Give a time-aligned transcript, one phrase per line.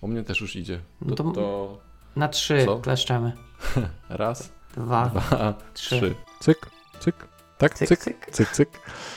[0.00, 0.80] U mnie też już idzie.
[1.00, 1.78] No To, to- to
[2.16, 2.78] Na trzy Co?
[2.78, 3.32] kleszczemy.
[4.08, 5.96] raz, Dwa, dwa, trzy.
[6.00, 6.14] trzy.
[6.40, 7.14] Cyk, cyk.
[7.58, 8.26] Tak, Cyk, cyk, cyk.
[8.32, 8.68] cyk, cyk.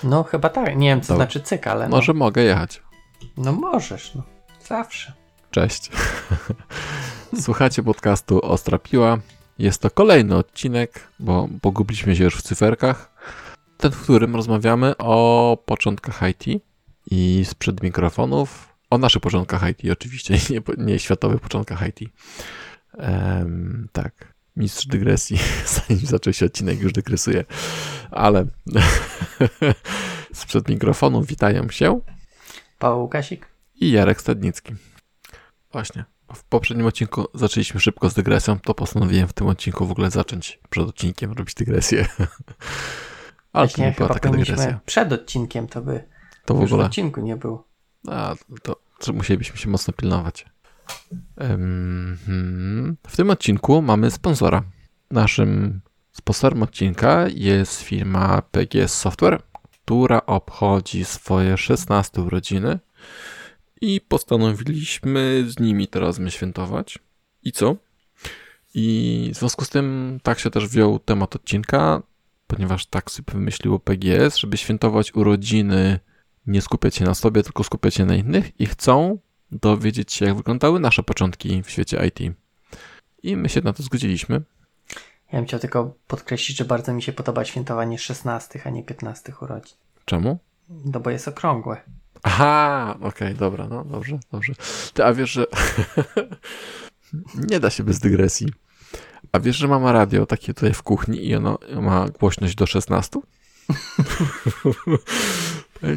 [0.03, 0.77] No chyba tak.
[0.77, 1.25] Nie wiem, co Dobra.
[1.25, 1.95] znaczy cyk, ale no.
[1.95, 2.81] Może mogę jechać.
[3.37, 4.23] no możesz, no.
[4.67, 5.13] Zawsze.
[5.51, 5.91] Cześć.
[7.41, 9.17] Słuchacie podcastu Ostra Piła.
[9.59, 13.11] Jest to kolejny odcinek, bo pogubiliśmy się już w cyferkach.
[13.77, 16.63] Ten, w którym rozmawiamy o początkach IT
[17.11, 18.70] i sprzed mikrofonów.
[18.91, 21.99] O naszych początkach IT oczywiście, nie, nie światowych początkach IT.
[22.97, 25.39] Em, tak, mistrz dygresji,
[25.87, 27.45] zanim zaczął się odcinek już dygresuje,
[28.11, 28.45] ale
[30.33, 31.99] sprzed mikrofonów witają się
[32.79, 33.47] Paweł Łukasik?
[33.75, 34.73] i Jarek Stadnicki.
[35.71, 36.05] Właśnie.
[36.35, 40.59] W poprzednim odcinku zaczęliśmy szybko z dygresją, to postanowiłem w tym odcinku w ogóle zacząć
[40.69, 42.05] przed odcinkiem robić dygresję.
[43.53, 44.79] Ale to Właśnie nie była taka dygresja.
[44.85, 46.03] przed odcinkiem to by
[46.45, 46.85] To w już w ogóle.
[46.87, 47.67] odcinku nie było.
[48.07, 50.45] A, to, to musielibyśmy się mocno pilnować.
[51.39, 52.97] Hmm.
[53.07, 54.63] W tym odcinku mamy sponsora.
[55.11, 55.81] Naszym
[56.11, 59.41] sponsorem odcinka jest firma PGS Software,
[59.83, 62.79] która obchodzi swoje 16 urodziny
[63.81, 66.99] i postanowiliśmy z nimi teraz my świętować.
[67.43, 67.75] I co?
[68.73, 72.01] I w związku z tym tak się też wziął temat odcinka,
[72.47, 75.99] ponieważ tak sobie wymyśliło PGS, żeby świętować urodziny
[76.47, 79.19] nie skupiać się na sobie, tylko skupiać się na innych i chcą
[79.51, 82.35] dowiedzieć się, jak wyglądały nasze początki w świecie IT.
[83.23, 84.41] I my się na to zgodziliśmy.
[85.31, 89.33] Ja bym chciał tylko podkreślić, że bardzo mi się podoba świętowanie 16, a nie 15
[89.41, 89.77] urodzin.
[90.05, 90.39] Czemu?
[90.69, 91.81] No bo jest okrągłe.
[92.23, 94.53] Aha, okej, dobra, no dobrze, dobrze.
[94.93, 95.45] Ty, a wiesz, że
[97.51, 98.53] nie da się bez dygresji.
[99.31, 103.19] A wiesz, że mama radio takie tutaj w kuchni i ono ma głośność do 16?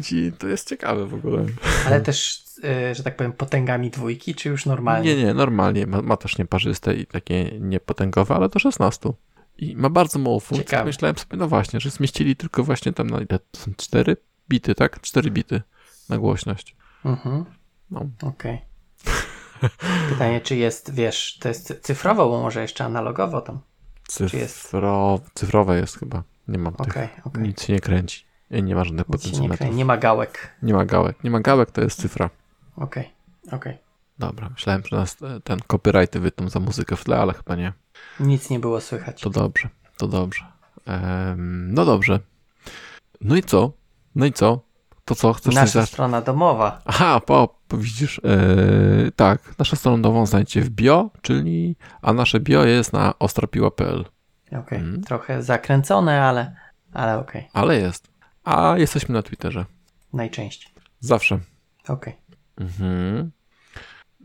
[0.03, 1.45] Ci, to jest ciekawe w ogóle.
[1.87, 2.43] Ale też,
[2.91, 5.15] y, że tak powiem, potęgami dwójki, czy już normalnie?
[5.15, 5.87] Nie, nie, normalnie.
[5.87, 9.09] Ma, ma też nieparzyste i takie niepotęgowe, ale do 16.
[9.57, 10.65] I ma bardzo mało funkcji.
[10.65, 10.85] Ciekawe.
[10.85, 13.39] Myślałem sobie, no właśnie, że zmieścili tylko właśnie tam na ile?
[13.51, 14.17] To są 4
[14.49, 15.01] bity, tak?
[15.01, 15.61] 4 bity
[16.09, 16.75] na głośność.
[17.05, 17.45] Mhm,
[17.91, 18.09] No.
[18.21, 18.61] okej.
[20.09, 23.59] Pytanie, czy jest, wiesz, to jest cyfrowo, bo może jeszcze analogowo tam.
[24.09, 24.61] Czy jest?
[24.61, 26.23] Cyfro, cyfrowe jest chyba.
[26.47, 26.87] Nie mam tych.
[26.87, 27.43] Okej, okej.
[27.43, 28.24] Nic się nie kręci.
[28.51, 29.75] Nie ma żadnych potencjometrów.
[29.75, 30.51] nie ma gałek.
[30.61, 31.23] Nie ma gałek.
[31.23, 32.29] Nie ma gałek, to jest cyfra.
[32.75, 33.09] Okej,
[33.51, 33.77] okej.
[34.19, 37.73] Dobra, myślałem, że nas e, ten copyrighty wytną za muzykę w tle, ale chyba nie.
[38.19, 39.21] Nic nie było słychać.
[39.21, 40.45] To dobrze, to dobrze.
[40.85, 42.19] Em, no dobrze.
[43.21, 43.71] No i co?
[44.15, 44.59] No i co?
[45.05, 45.33] To co?
[45.33, 45.89] Chcesz Nasza zacząć?
[45.89, 46.81] strona domowa.
[46.85, 52.39] Aha, po, po widzisz, e, tak, naszą stroną nową znajdziecie w bio, czyli, a nasze
[52.39, 54.05] bio jest na ostropiła.pl,
[54.59, 55.03] Okej, Mhm.
[55.03, 56.55] trochę zakręcone, ale,
[56.93, 57.49] ale okej.
[57.53, 58.07] ale jest.
[58.45, 59.65] A jesteśmy na Twitterze.
[60.13, 60.71] Najczęściej.
[60.99, 61.39] Zawsze.
[61.87, 62.15] Okej.
[62.57, 63.31] Mhm.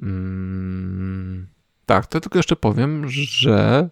[0.03, 1.49] Mm,
[1.87, 3.89] tak, to tylko jeszcze powiem, że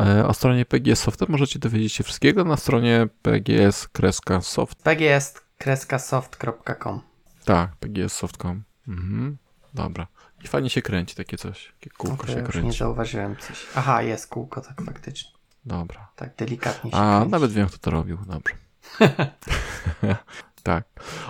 [0.00, 4.74] e, o stronie PGS Software możecie dowiedzieć się wszystkiego na stronie pgs-soft.
[4.84, 7.00] pgs-soft.com
[7.44, 8.62] Tak, pgssoft.com.
[8.88, 9.36] Mhm.
[9.74, 10.06] Dobra.
[10.44, 11.72] I fajnie się kręci takie coś.
[11.80, 12.78] Takie kółko Okej, się już nie kręci.
[12.78, 13.66] zauważyłem coś.
[13.74, 15.30] Aha, jest kółko, tak faktycznie.
[15.64, 16.08] Dobra.
[16.16, 17.30] Tak delikatnie się A, kręci.
[17.30, 18.18] nawet wiem, kto to robił.
[18.26, 18.54] Dobrze.
[20.62, 20.84] tak.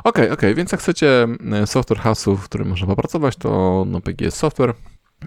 [0.05, 4.35] Okej, okej, więc jak chcecie e, software house'u, w którym można popracować, to no PGS
[4.35, 4.75] Software.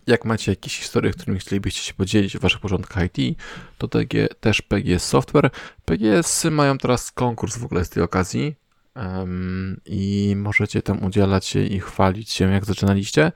[0.07, 3.37] Jak macie jakieś historie, którymi chcielibyście się podzielić w waszych początkach IT,
[3.77, 5.49] to TG, też PGS Software.
[5.85, 8.55] PGS mają teraz konkurs w ogóle z tej okazji
[8.95, 13.31] em, i możecie tam udzielać się i chwalić się, jak zaczynaliście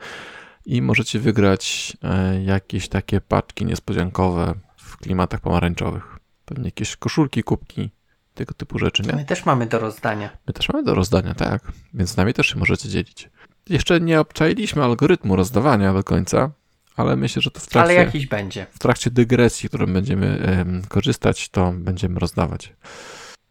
[0.65, 6.19] i możecie wygrać e, jakieś takie paczki niespodziankowe w klimatach pomarańczowych.
[6.45, 7.89] Pewnie jakieś koszulki, kubki,
[8.37, 9.13] tego typu rzeczy, nie?
[9.13, 10.29] My też mamy do rozdania.
[10.47, 11.71] My też mamy do rozdania, tak.
[11.93, 13.29] Więc z nami też się możecie dzielić.
[13.69, 16.51] Jeszcze nie obczailiśmy algorytmu rozdawania do końca,
[16.95, 18.65] ale myślę, że to w Ale trakcie, jakiś będzie.
[18.71, 22.73] w trakcie dygresji, którą będziemy em, korzystać, to będziemy rozdawać.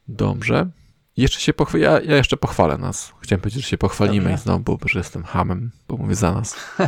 [0.08, 0.66] Dobrze.
[1.16, 3.12] Jeszcze się ja, ja jeszcze pochwalę nas.
[3.20, 4.34] Chciałem powiedzieć, że się pochwalimy Dobrze.
[4.34, 6.56] i znowu, że jestem hamem, bo mówię za nas.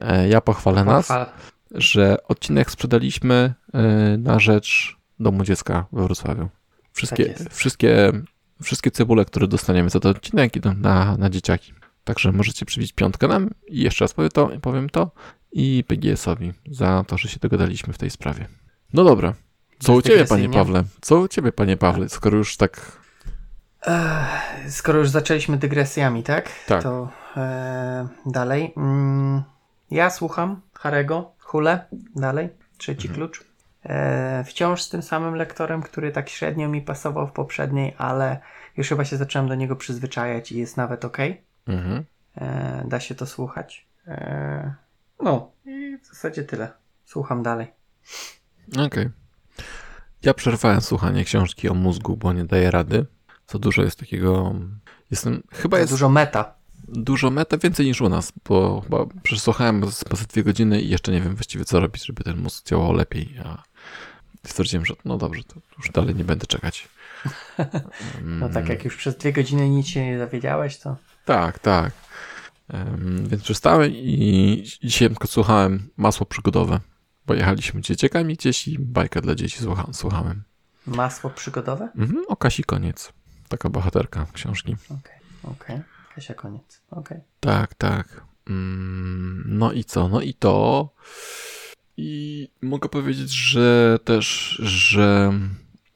[0.00, 1.26] E, ja pochwalę nas Pochwal.
[1.70, 3.54] że odcinek sprzedaliśmy
[4.14, 6.48] y, na rzecz Domu Dziecka we Wrocławiu.
[6.98, 8.12] Wszystkie, Tak wszystkie,
[8.62, 11.72] wszystkie cebule, które dostaniemy za ten odcinek idą na, na dzieciaki.
[12.04, 15.10] Także możecie przybić piątkę nam i jeszcze raz powiem to, powiem to
[15.52, 18.48] i PGS-owi za to, że się dogadaliśmy w tej sprawie.
[18.92, 19.34] No dobra.
[19.78, 20.48] Co u ciebie, panie.
[20.50, 20.84] Pawle?
[21.00, 22.08] Co u ciebie, panie Pawle?
[22.08, 22.98] Skoro już tak...
[23.86, 26.50] Ech, skoro już zaczęliśmy dygresjami, tak?
[26.66, 26.82] Tak.
[26.82, 28.72] To e, dalej.
[28.76, 29.42] Mm,
[29.90, 31.84] ja słucham Harego, Hule,
[32.16, 32.48] dalej.
[32.78, 33.14] Trzeci Mhm.
[33.14, 33.44] klucz.
[33.84, 38.40] E, wciąż z tym samym lektorem, który tak średnio mi pasował w poprzedniej, ale
[38.76, 41.18] już chyba się zacząłem do niego przyzwyczajać i jest nawet ok.
[41.66, 42.04] Mhm.
[42.36, 43.86] E, da się to słuchać.
[44.06, 44.74] E,
[45.22, 45.50] no
[46.08, 46.72] zasadzie tyle.
[47.04, 47.66] Słucham dalej.
[48.72, 48.86] Okej.
[48.86, 49.10] Okay.
[50.22, 53.06] Ja przerwałem słuchanie książki o mózgu, bo nie daję rady.
[53.46, 54.54] Co dużo jest takiego.
[55.10, 55.42] Jestem.
[55.52, 55.92] Chyba Za jest.
[55.92, 56.54] dużo meta.
[56.88, 61.20] Dużo meta, więcej niż u nas, bo chyba przesłuchałem z dwie godziny i jeszcze nie
[61.20, 63.34] wiem właściwie co robić, żeby ten mózg działał lepiej.
[63.44, 63.62] A
[64.46, 66.88] stwierdziłem, że no dobrze, to już dalej nie będę czekać.
[68.24, 70.96] No tak, jak już przez dwie godziny nic się nie dowiedziałeś, to.
[71.24, 71.92] Tak, tak.
[72.72, 76.80] Um, więc przestałem i dzisiaj słuchałem masło przygodowe.
[77.26, 79.58] Pojechaliśmy dzieciakami gdzieś i bajkę dla dzieci
[79.92, 80.42] słuchałem.
[80.86, 81.88] Masło przygodowe?
[81.96, 83.12] Mhm, o Kasi Koniec.
[83.48, 84.76] Taka bohaterka książki.
[84.84, 84.96] Okej,
[85.42, 85.76] okay, okej.
[85.76, 85.97] Okay.
[86.36, 86.82] Koniec.
[86.90, 87.20] Okay.
[87.40, 88.24] Tak, tak.
[88.50, 90.08] Mm, no i co?
[90.08, 90.88] No i to.
[91.96, 95.32] I mogę powiedzieć, że też, że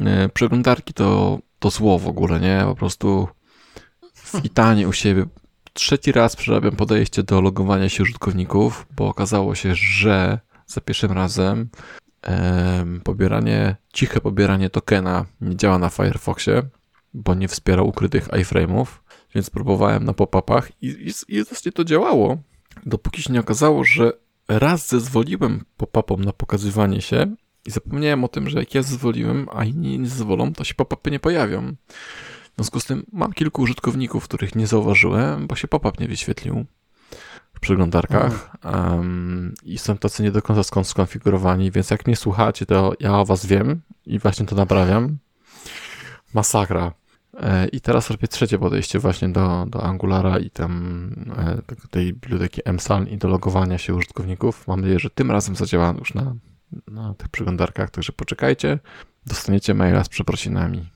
[0.00, 2.62] e, przeglądarki to, to zło w ogóle, nie?
[2.64, 3.28] Po prostu
[4.42, 5.26] witanie u siebie.
[5.72, 11.68] Trzeci raz przerabiam podejście do logowania się użytkowników, bo okazało się, że za pierwszym razem
[13.04, 16.62] pobieranie, ciche pobieranie tokena nie działa na Firefoxie,
[17.14, 18.86] bo nie wspiera ukrytych iframe'ów,
[19.34, 22.38] więc próbowałem na pop-upach i, i, i właśnie to działało,
[22.86, 24.12] dopóki się nie okazało, że
[24.48, 27.34] raz zezwoliłem pop-upom na pokazywanie się
[27.66, 31.10] i zapomniałem o tym, że jak ja zezwoliłem, a inni nie zezwolą, to się pop-upy
[31.10, 31.74] nie pojawią.
[32.52, 36.64] W związku z tym mam kilku użytkowników, których nie zauważyłem, bo się pop-up nie wyświetlił
[37.54, 42.66] w przeglądarkach um, i są tacy nie do końca skąd skonfigurowani, więc jak mnie słuchacie,
[42.66, 45.18] to ja o was wiem i właśnie to naprawiam.
[46.34, 46.92] Masakra.
[47.40, 52.60] E, I teraz robię trzecie podejście właśnie do, do Angulara i tam e, tej biblioteki
[52.64, 54.68] MSAN i do logowania się użytkowników.
[54.68, 56.34] Mam nadzieję, że tym razem zadziała już na,
[56.88, 58.78] na tych przeglądarkach, także poczekajcie.
[59.26, 60.88] Dostaniecie maila z przeprosinami.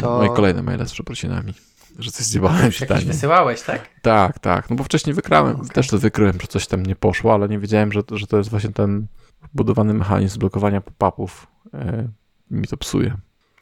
[0.00, 0.16] To...
[0.16, 1.54] Moje kolejne maile z przeprosinami,
[1.98, 3.04] że coś zjebałem pytanie.
[3.04, 3.88] wysyłałeś, tak?
[4.02, 4.70] Tak, tak.
[4.70, 5.68] No bo wcześniej wykrałem, okay.
[5.68, 8.50] też to wykryłem, że coś tam nie poszło, ale nie wiedziałem, że, że to jest
[8.50, 9.06] właśnie ten
[9.54, 11.46] budowany mechanizm blokowania pop-upów.
[11.74, 12.08] E,
[12.50, 13.16] mi to psuje.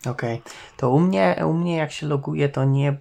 [0.06, 0.34] Okej.
[0.34, 0.52] Okay.
[0.76, 2.96] To u mnie, u mnie jak się loguje, to nie,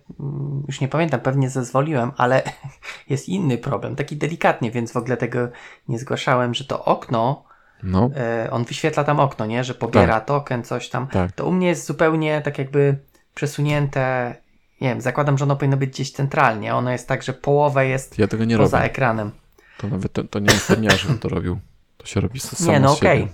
[0.67, 2.43] już nie pamiętam, pewnie zezwoliłem, ale
[3.09, 5.49] jest inny problem, taki delikatnie, więc w ogóle tego
[5.87, 7.43] nie zgłaszałem, że to okno,
[7.83, 8.09] no.
[8.15, 10.25] E, on wyświetla tam okno, nie, że pobiera tak.
[10.25, 11.07] token, coś tam.
[11.07, 11.31] Tak.
[11.31, 12.97] To u mnie jest zupełnie tak jakby
[13.33, 14.35] przesunięte,
[14.81, 18.19] nie wiem, zakładam, że ono powinno być gdzieś centralnie, ono jest tak, że połowa jest
[18.19, 18.89] ja tego nie poza robię.
[18.89, 19.31] ekranem.
[19.77, 20.67] To nawet to, to nie jest
[21.01, 21.59] żebym to robił.
[21.97, 23.23] To się robi samo Nie, no okej.
[23.23, 23.33] Okay.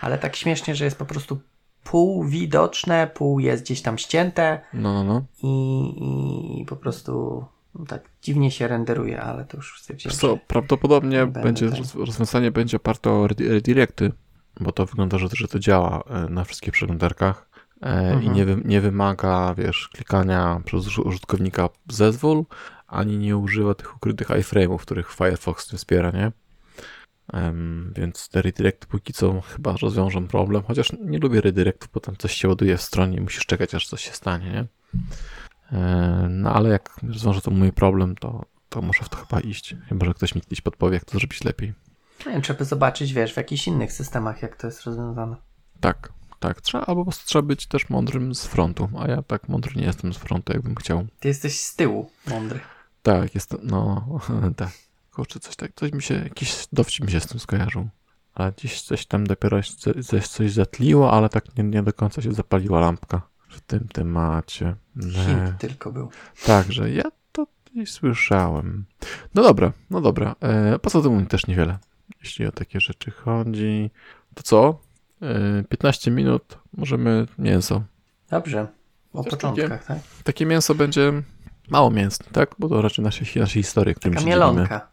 [0.00, 1.40] Ale tak śmiesznie, że jest po prostu
[1.84, 4.60] pół widoczne, pół jest gdzieś tam ścięte.
[4.74, 5.24] No, no, no.
[5.42, 7.44] I, i po prostu
[7.74, 10.16] no tak dziwnie się renderuje, ale to już stwierdziłem.
[10.16, 14.12] Co, prawdopodobnie będzie rozwiązanie będzie oparte o redirecty,
[14.60, 17.48] bo to wygląda, że, że to działa e, na wszystkich przeglądarkach
[17.80, 18.22] mhm.
[18.22, 22.44] i nie, nie wymaga, wiesz, klikania przez użytkownika zezwól,
[22.86, 26.32] ani nie używa tych ukrytych iframe'ów, których Firefox nie wspiera, nie?
[27.94, 32.32] Więc te redirecty póki co chyba rozwiążą problem, chociaż nie lubię redirectów, bo tam coś
[32.32, 34.66] się ładuje w stronie i musisz czekać, aż coś się stanie, nie?
[36.28, 39.76] No ale jak rozwiążę to mój problem, to, to muszę w to chyba iść.
[39.88, 41.72] Chyba, że ktoś mi kiedyś podpowie, jak to zrobić lepiej.
[42.42, 45.36] Trzeba zobaczyć, wiesz, w jakichś innych systemach, jak to jest rozwiązane.
[45.80, 46.60] Tak, tak.
[46.60, 49.86] Trzeba, albo po prostu trzeba być też mądrym z frontu, a ja tak mądry nie
[49.86, 51.06] jestem z frontu, jakbym chciał.
[51.20, 52.60] Ty jesteś z tyłu mądry.
[53.02, 54.06] Tak, jestem, no,
[54.56, 54.70] tak.
[55.12, 57.88] Kurczę, coś tak, coś mi się, jakiś dowcip mi się z tym skojarzył.
[58.34, 59.58] Ale gdzieś coś tam dopiero
[60.06, 64.76] coś, coś zatliło, ale tak nie, nie do końca się zapaliła lampka w tym temacie.
[65.00, 66.10] Hint tylko był.
[66.46, 68.84] Także ja to nie słyszałem.
[69.34, 70.34] No dobra, no dobra.
[70.40, 71.78] E, poza tym też niewiele,
[72.22, 73.90] jeśli o takie rzeczy chodzi.
[74.34, 74.78] To co?
[75.22, 77.82] E, 15 minut, możemy mięso.
[78.30, 78.66] Dobrze.
[79.12, 79.98] O początkach, takie, tak?
[80.24, 81.12] Takie mięso będzie
[81.68, 82.54] mało mięsne, tak?
[82.58, 84.91] Bo to raczej naszej, naszej historii, którym Taka mielonka.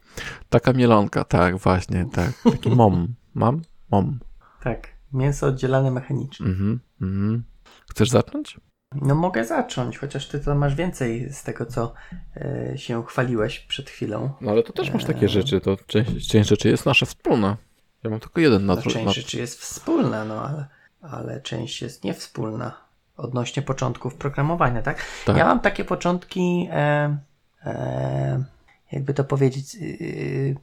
[0.49, 2.31] Taka mielonka, tak, właśnie, tak.
[2.51, 3.07] Taki mom.
[3.33, 3.61] Mam?
[3.91, 4.19] Mom.
[4.63, 4.87] Tak.
[5.13, 6.45] Mięso oddzielane mechanicznie.
[6.45, 7.43] Mhm, mhm.
[7.89, 8.57] Chcesz zacząć?
[8.95, 11.93] No mogę zacząć, chociaż ty to masz więcej z tego, co
[12.35, 14.31] e, się chwaliłeś przed chwilą.
[14.41, 17.57] No ale to też masz takie e, rzeczy, to część, część rzeczy jest nasza wspólna.
[18.03, 19.11] Ja mam tylko jeden na no, Część na...
[19.11, 20.65] rzeczy jest wspólna, no ale,
[21.01, 25.05] ale część jest niewspólna odnośnie początków programowania, tak?
[25.25, 25.37] tak.
[25.37, 27.17] Ja mam takie początki, e,
[27.65, 28.43] e,
[28.91, 30.55] jakby to powiedzieć, yy,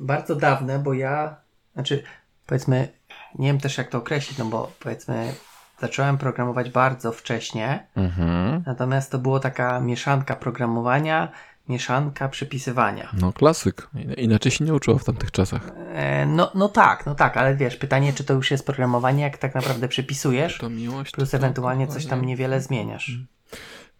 [0.00, 1.36] bardzo dawne, bo ja,
[1.74, 2.02] znaczy
[2.46, 2.88] powiedzmy,
[3.38, 5.32] nie wiem też jak to określić, no bo powiedzmy
[5.80, 8.62] zacząłem programować bardzo wcześnie, mhm.
[8.66, 11.32] natomiast to było taka mieszanka programowania,
[11.68, 13.10] mieszanka przepisywania.
[13.12, 13.88] No klasyk.
[14.16, 15.70] Inaczej się nie uczyło w tamtych czasach.
[15.92, 19.38] E, no, no tak, no tak, ale wiesz, pytanie, czy to już jest programowanie, jak
[19.38, 23.18] tak naprawdę przepisujesz, to miłość, plus ewentualnie coś tam niewiele zmieniasz.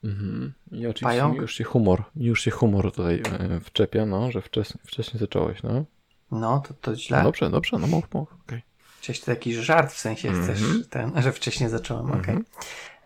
[0.04, 0.52] Mhm.
[0.72, 1.40] I oczywiście Pająk?
[1.40, 5.84] już się humor, już się humor tutaj e, wczepia, no, że wcześniej, wcześniej zacząłeś, no.
[6.30, 7.18] No, to, to źle.
[7.18, 8.42] No dobrze, dobrze, no mów, mów, okej.
[8.46, 8.62] Okay.
[9.00, 10.44] Czyś to jakiś żart w sensie mm -hmm.
[10.44, 12.22] chcesz, ten, że wcześniej zacząłem, mm -hmm.
[12.22, 12.34] okej.
[12.34, 12.44] Okay.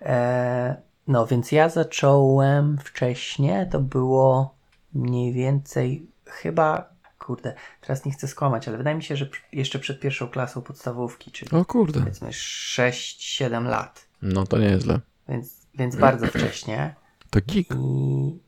[0.02, 0.76] E,
[1.08, 4.54] no, więc ja zacząłem wcześniej, to było
[4.94, 6.88] mniej więcej chyba,
[7.18, 11.30] kurde, teraz nie chcę skłamać, ale wydaje mi się, że jeszcze przed pierwszą klasą podstawówki,
[11.30, 12.00] czyli o kurde.
[12.00, 14.06] powiedzmy 6-7 lat.
[14.22, 15.00] No to nie jest źle.
[15.28, 16.94] Więc, więc bardzo wcześnie.
[17.30, 17.66] To geek.
[17.70, 18.38] I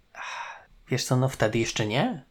[0.89, 2.25] wiesz co, no wtedy jeszcze nie.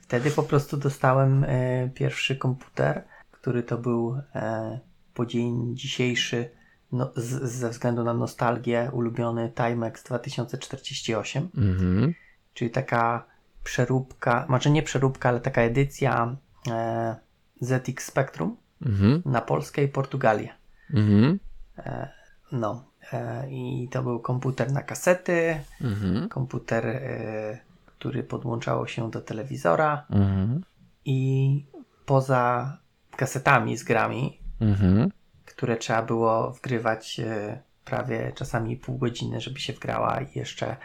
[0.00, 4.80] Wtedy po prostu dostałem e, pierwszy komputer, który to był e,
[5.14, 6.50] po dzień dzisiejszy
[6.92, 11.48] no, z, ze względu na nostalgię ulubiony Timex 2048.
[11.56, 12.14] Mhm.
[12.54, 13.26] Czyli taka
[13.64, 16.36] przeróbka, może nie przeróbka, ale taka edycja
[16.70, 17.16] e,
[17.60, 19.22] ZX Spectrum mhm.
[19.24, 20.54] na Polskę i Portugalię.
[20.94, 21.38] Mhm.
[21.78, 22.08] E,
[22.52, 22.88] no.
[23.12, 26.28] E, I to był komputer na kasety, mhm.
[26.28, 30.64] komputer, e, który podłączało się do telewizora mhm.
[31.04, 31.64] i
[32.06, 32.76] poza
[33.16, 35.10] kasetami z grami, mhm.
[35.44, 40.76] które trzeba było wgrywać e, prawie czasami pół godziny, żeby się wgrała i jeszcze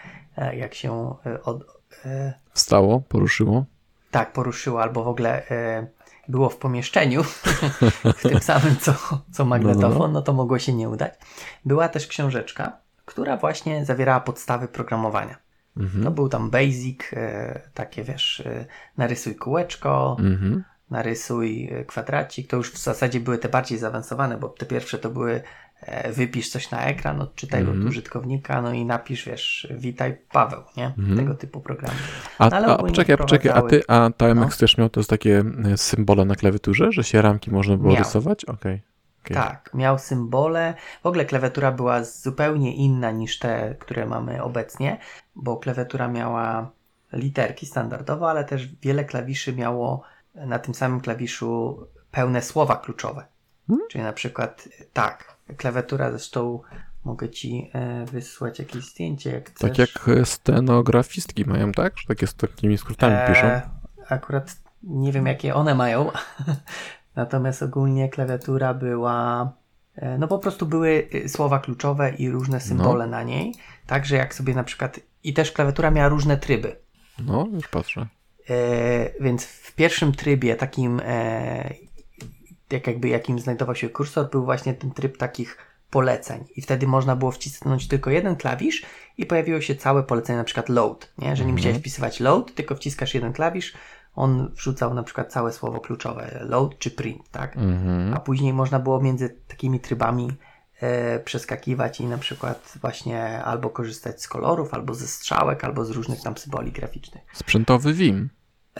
[0.54, 1.64] jak się od,
[2.54, 3.66] wstało, poruszyło.
[4.12, 5.44] Tak, poruszyło albo w ogóle
[6.28, 7.24] było w pomieszczeniu
[8.18, 8.94] w tym samym co,
[9.32, 11.14] co magnetofon, no, no, no to mogło się nie udać.
[11.66, 15.38] Była też książeczka, która właśnie zawierała podstawy programowania.
[15.78, 16.04] Mhm.
[16.04, 18.66] No był tam basic, e, takie wiesz, e,
[18.98, 20.64] narysuj kółeczko, mhm.
[20.90, 22.50] narysuj e, kwadracik.
[22.50, 25.42] To już w zasadzie były te bardziej zaawansowane, bo te pierwsze to były
[26.14, 27.82] wypisz coś na ekran, odczytaj mm.
[27.82, 30.94] od użytkownika, no i napisz, wiesz, witaj Paweł, nie?
[30.98, 31.18] Mm.
[31.18, 31.98] Tego typu programy.
[32.40, 34.60] A, no, a poczekaj, poczekaj, a ty, a Timex no.
[34.60, 38.04] też miał to takie e, symbole na klawiaturze, że się ramki można było miał.
[38.04, 38.46] rysować?
[38.46, 38.56] Okej.
[38.56, 38.94] Okay.
[39.26, 39.38] Okay.
[39.38, 40.74] Tak, miał symbole.
[41.04, 44.98] W ogóle klawiatura była zupełnie inna niż te, które mamy obecnie,
[45.36, 46.72] bo klawiatura miała
[47.14, 50.04] literki standardowo, ale też wiele klawiszy miało
[50.36, 51.80] na tym samym klawiszu
[52.12, 53.26] pełne słowa kluczowe.
[53.68, 53.88] Hmm?
[53.90, 56.60] Czyli na przykład tak, klawiatura zresztą
[57.06, 59.70] mogę ci e, wysłać jakieś zdjęcie, jak chcesz.
[59.70, 61.98] Tak jak stenografistki mają, tak?
[61.98, 63.48] Że takie z takimi skrótami e, piszą?
[64.10, 66.12] Akurat nie wiem, jakie one mają.
[67.16, 69.52] Natomiast ogólnie klawiatura była.
[69.96, 73.12] E, no po prostu były słowa kluczowe i różne symbole no.
[73.12, 73.56] na niej.
[73.88, 75.00] Także jak sobie na przykład.
[75.24, 76.76] I też klawiatura miała różne tryby.
[77.20, 78.08] No, już patrzę.
[78.50, 81.74] E, więc w pierwszym trybie takim, e,
[82.74, 85.58] jak jakby jakim znajdował się kursor, był właśnie ten tryb takich
[85.90, 86.44] poleceń.
[86.56, 88.86] I wtedy można było wcisnąć tylko jeden klawisz
[89.18, 91.36] i pojawiło się całe polecenie, na przykład load, nie?
[91.36, 91.56] że nie mhm.
[91.56, 93.74] musiałeś wpisywać load, tylko wciskasz jeden klawisz,
[94.16, 97.58] on wrzucał na przykład całe słowo kluczowe, load czy print, tak?
[97.58, 98.14] Mhm.
[98.14, 100.32] A później można było między takimi trybami
[100.80, 105.90] e, przeskakiwać i na przykład właśnie albo korzystać z kolorów, albo ze strzałek, albo z
[105.90, 107.24] różnych tam symboli graficznych.
[107.34, 108.30] Sprzętowy Vim.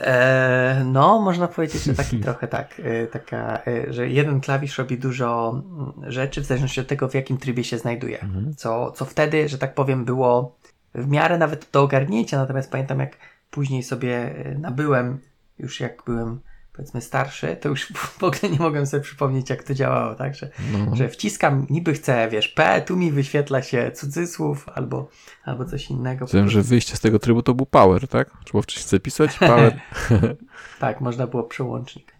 [0.00, 4.98] E, no, można powiedzieć, że taki trochę tak, e, taka, e, że jeden klawisz robi
[4.98, 8.20] dużo mm, rzeczy w zależności od tego, w jakim trybie się znajduje.
[8.20, 8.54] Mhm.
[8.54, 10.56] Co, co wtedy, że tak powiem, było
[10.94, 13.16] w miarę nawet do ogarnięcia, natomiast pamiętam, jak
[13.50, 15.18] później sobie nabyłem,
[15.58, 16.40] już jak byłem
[16.76, 20.34] powiedzmy starszy, to już w ogóle nie mogłem sobie przypomnieć, jak to działało, tak?
[20.34, 20.96] Że, no.
[20.96, 25.08] że wciskam, niby chcę, wiesz, P, tu mi wyświetla się cudzysłów albo,
[25.44, 26.26] albo coś innego.
[26.26, 28.30] Wiem, że wyjście z tego trybu to był power, tak?
[28.44, 29.80] Trzeba wcześniej zapisać power.
[30.80, 32.14] tak, można było przełącznik.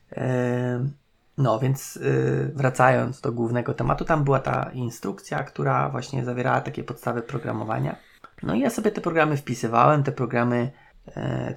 [1.39, 6.85] No, więc y, wracając do głównego tematu, tam była ta instrukcja, która właśnie zawierała takie
[6.85, 7.97] podstawy programowania.
[8.43, 10.71] No i ja sobie te programy wpisywałem, te programy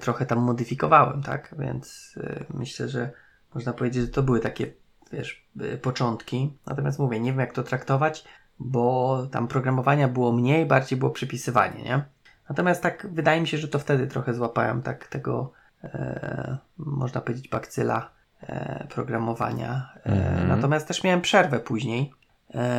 [0.00, 1.54] trochę tam modyfikowałem, tak?
[1.58, 3.10] Więc e, myślę, że
[3.54, 4.72] można powiedzieć, że to były takie,
[5.12, 6.58] wiesz, e, początki.
[6.66, 8.24] Natomiast mówię, nie wiem jak to traktować,
[8.58, 12.04] bo tam programowania było mniej, bardziej było przypisywanie, nie?
[12.48, 15.52] Natomiast tak, wydaje mi się, że to wtedy trochę złapałem tak tego,
[15.84, 19.92] e, można powiedzieć, bakcyla e, programowania.
[19.96, 20.48] E, mhm.
[20.48, 22.12] Natomiast też miałem przerwę później.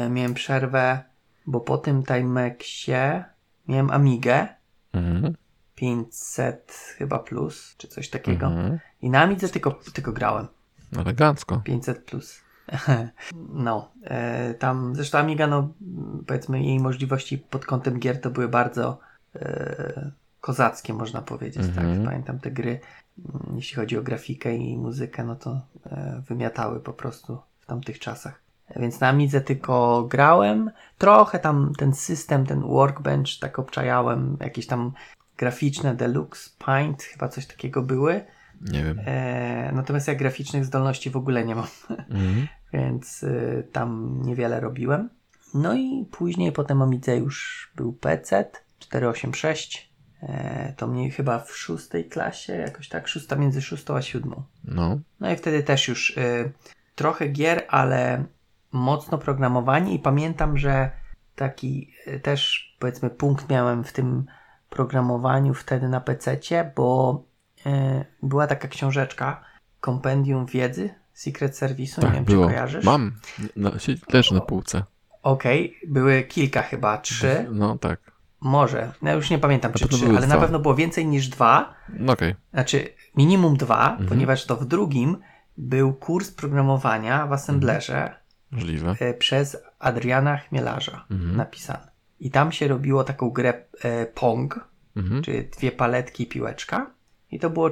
[0.09, 0.99] miałem przerwę,
[1.45, 3.23] bo po tym Timexie
[3.67, 4.47] miałem Amigę.
[4.93, 5.33] Mhm.
[5.79, 8.47] 500 chyba plus, czy coś takiego.
[8.47, 8.79] Mhm.
[9.01, 10.47] I na Amidze tylko, tylko grałem.
[10.97, 11.61] Elegancko.
[11.63, 12.41] 500 plus.
[13.53, 15.69] No, e, tam zresztą Amiga, no
[16.27, 18.99] powiedzmy jej możliwości pod kątem gier to były bardzo
[19.35, 21.85] e, kozackie, można powiedzieć, tak?
[21.85, 22.05] Mhm.
[22.05, 22.79] Pamiętam te gry,
[23.19, 27.99] mm, jeśli chodzi o grafikę i muzykę, no to e, wymiatały po prostu w tamtych
[27.99, 28.41] czasach.
[28.75, 34.91] Więc na Amidze tylko grałem, trochę tam ten system, ten workbench tak obczajałem, jakieś tam
[35.39, 38.25] graficzne Deluxe, Paint, chyba coś takiego były.
[38.61, 38.99] Nie wiem.
[39.05, 42.47] E, natomiast ja graficznych zdolności w ogóle nie mam, mhm.
[42.73, 45.09] więc y, tam niewiele robiłem.
[45.53, 48.45] No i później po tym Amidze już był PC
[48.79, 49.89] 486,
[50.23, 54.43] E, to mnie chyba w szóstej klasie, jakoś tak, szósta między szóstą a siódmą.
[54.63, 54.99] No.
[55.19, 56.51] No i wtedy też już y,
[56.95, 58.23] trochę gier, ale
[58.71, 60.91] mocno programowanie i pamiętam, że
[61.35, 64.25] taki y, też powiedzmy punkt miałem w tym
[64.69, 67.23] programowaniu wtedy na PC-cie, bo
[67.65, 67.69] y,
[68.23, 69.41] była taka książeczka
[69.79, 72.45] Kompendium Wiedzy Secret Service'u, tak, nie wiem było.
[72.45, 72.85] czy kojarzysz.
[72.85, 73.11] Mam,
[73.55, 73.71] no,
[74.13, 74.83] leży na półce.
[75.23, 75.89] Okej, okay.
[75.93, 77.45] były kilka chyba, trzy.
[77.51, 78.11] No tak.
[78.41, 80.27] Może, ja już nie pamiętam czy trzy, ale dwa.
[80.27, 81.73] na pewno było więcej niż dwa.
[81.89, 82.13] No.
[82.13, 82.35] Okay.
[82.53, 84.09] Znaczy minimum dwa, mhm.
[84.09, 85.17] ponieważ to w drugim
[85.57, 88.19] był kurs programowania w assemblerze mhm.
[88.51, 88.95] Możliwe.
[88.99, 91.35] E, przez Adriana Chmielarza mhm.
[91.35, 91.88] napisany.
[92.19, 95.23] I tam się robiło taką grę e, Pong, mhm.
[95.23, 96.91] czyli dwie paletki i piłeczka.
[97.31, 97.69] I to było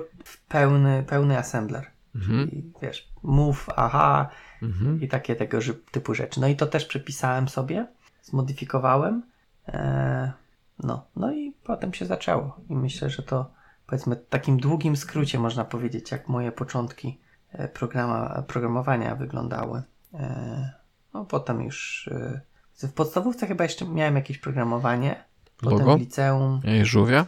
[0.48, 1.86] pełny, pełny assembler.
[2.16, 2.52] Mhm.
[2.52, 4.30] I, wiesz, move, aha
[4.62, 5.02] mhm.
[5.02, 5.60] i takie tego
[5.92, 6.42] typu rzeczy.
[6.42, 7.88] No i to też przepisałem sobie,
[8.22, 9.24] zmodyfikowałem.
[9.68, 10.32] E,
[10.84, 12.58] no, no i potem się zaczęło.
[12.70, 13.52] I myślę, że to
[13.88, 17.20] powiedzmy w takim długim skrócie można powiedzieć, jak moje początki
[17.52, 19.84] e, programa, programowania wyglądały.
[20.14, 20.74] E,
[21.14, 22.42] no potem już e,
[22.78, 25.24] w podstawówce chyba jeszcze miałem jakieś programowanie.
[25.58, 25.98] Potem Logo?
[25.98, 26.62] w liceum.
[26.64, 27.26] I żółwia?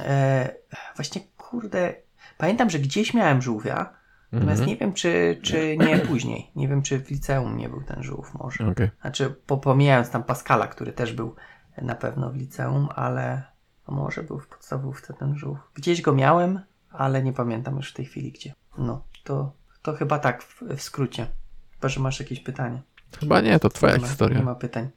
[0.00, 0.54] E,
[0.96, 1.94] właśnie kurde,
[2.38, 3.92] pamiętam, że gdzieś miałem żółwia,
[4.32, 4.68] natomiast mhm.
[4.68, 6.50] nie wiem, czy, czy nie później.
[6.56, 8.66] Nie wiem, czy w liceum nie był ten żółw może.
[8.66, 8.90] Okay.
[9.00, 11.34] Znaczy, pomijając tam Pascala, który też był
[11.82, 13.42] na pewno w liceum, ale
[13.88, 15.58] może był w podstawówce ten żółw.
[15.74, 18.54] Gdzieś go miałem, ale nie pamiętam już w tej chwili gdzie.
[18.78, 19.52] No, to,
[19.82, 21.26] to chyba tak w, w skrócie.
[21.70, 22.82] Chyba, że masz jakieś pytanie.
[23.18, 24.38] Chyba nie, to twoja nie ma, historia.
[24.38, 24.90] Nie ma pytań.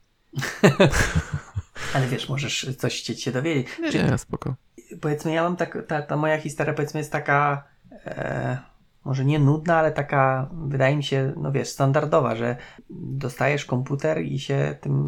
[1.94, 3.68] ale wiesz, możesz coś chcieć się dowiedzieć.
[3.80, 4.56] Nie, nie, spoko.
[5.02, 7.64] Powiedzmy, ja mam tak, ta, ta moja historia powiedzmy jest taka
[8.06, 8.58] e,
[9.06, 12.56] może nie nudna, ale taka wydaje mi się, no wiesz, standardowa, że
[12.90, 15.06] dostajesz komputer i się tym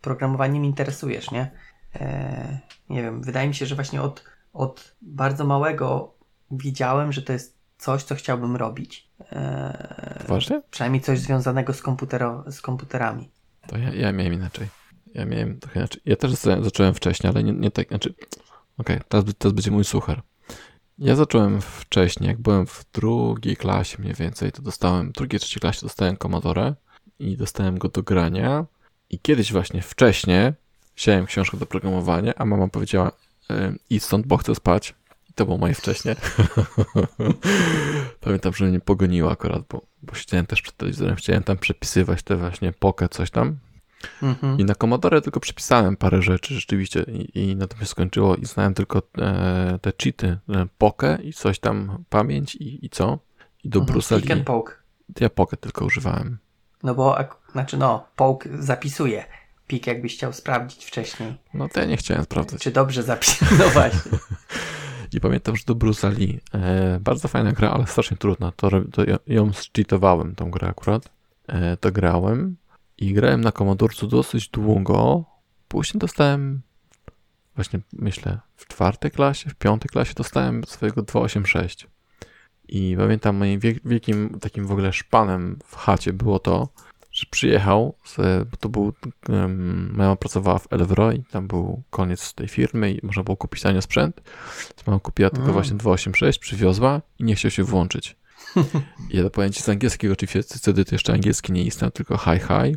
[0.00, 1.50] programowaniem interesujesz, nie?
[1.94, 2.58] E,
[2.90, 6.14] nie wiem, wydaje mi się, że właśnie od, od bardzo małego
[6.50, 7.53] wiedziałem, że to jest
[7.84, 9.08] coś, co chciałbym robić.
[9.32, 10.62] E, Właśnie?
[10.70, 13.30] Przynajmniej coś związanego z, komputero, z komputerami.
[13.66, 14.68] To ja, ja miałem inaczej.
[15.14, 16.02] Ja miałem trochę inaczej.
[16.04, 18.14] Ja też zacząłem wcześniej, ale nie, nie tak, znaczy,
[18.78, 20.22] okej, okay, teraz, teraz będzie mój suchar.
[20.98, 25.60] Ja zacząłem wcześniej, jak byłem w drugiej klasie mniej więcej, to dostałem, w drugiej, trzeciej
[25.60, 26.74] klasie dostałem Commodore
[27.18, 28.66] i dostałem go do grania
[29.10, 30.52] i kiedyś właśnie wcześniej
[30.96, 33.08] wziąłem książkę do programowania, a mama powiedziała
[33.50, 33.54] y,
[33.90, 34.94] idź stąd, bo chcę spać.
[35.34, 36.16] To było moje wcześniej.
[38.20, 42.36] Pamiętam, że mnie pogoniła akurat, bo, bo siedziałem też przed telewizorem, chciałem tam przepisywać te
[42.36, 43.58] właśnie pokę, coś tam.
[44.22, 44.58] Mhm.
[44.58, 48.46] I na Commodore tylko przepisałem parę rzeczy rzeczywiście i, i na tym się skończyło i
[48.46, 53.18] znałem tylko e, te cheaty, e, pokę i coś tam, pamięć i, i co.
[53.64, 53.98] I do mhm.
[53.98, 54.44] Bruce'a Lee.
[54.44, 54.74] poke.
[55.20, 56.38] Ja pokę tylko używałem.
[56.82, 57.18] No bo,
[57.52, 59.24] znaczy no, poke zapisuje.
[59.66, 61.34] Pik jakbyś chciał sprawdzić wcześniej.
[61.54, 62.62] No to ja nie chciałem sprawdzać.
[62.62, 63.48] Czy dobrze zapisał?
[63.58, 64.10] No właśnie.
[65.14, 66.40] I pamiętam, że do Bruce'a Lee.
[66.54, 68.52] E, bardzo fajna gra, ale strasznie trudna.
[68.56, 71.10] To, to ją zcheatowałem, tą grę akurat.
[71.46, 72.56] E, to grałem
[72.98, 75.24] i grałem na Commodorcu dosyć długo.
[75.68, 76.62] Później dostałem,
[77.54, 81.86] właśnie myślę, w czwartej klasie, w piątej klasie dostałem swojego 286.
[82.68, 86.68] I pamiętam moim wielkim takim w ogóle szpanem w chacie było to,
[87.14, 88.16] że przyjechał, z,
[88.48, 88.92] bo to był,
[89.92, 93.82] mama pracowała w Elwro i tam był koniec tej firmy i można było kupić tanio
[93.82, 94.22] sprzęt.
[94.58, 95.52] Więc mama kupiła tylko mm.
[95.52, 98.16] właśnie 286, przywiozła i nie chciał się włączyć.
[99.10, 102.38] I ja powiem ci z angielskiego, oczywiście wtedy to jeszcze angielski nie istniał, tylko hi
[102.38, 102.76] hi.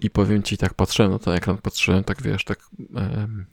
[0.00, 2.58] I powiem ci, tak patrzyłem na ten ekran, patrzyłem tak, wiesz, tak
[2.94, 3.46] um,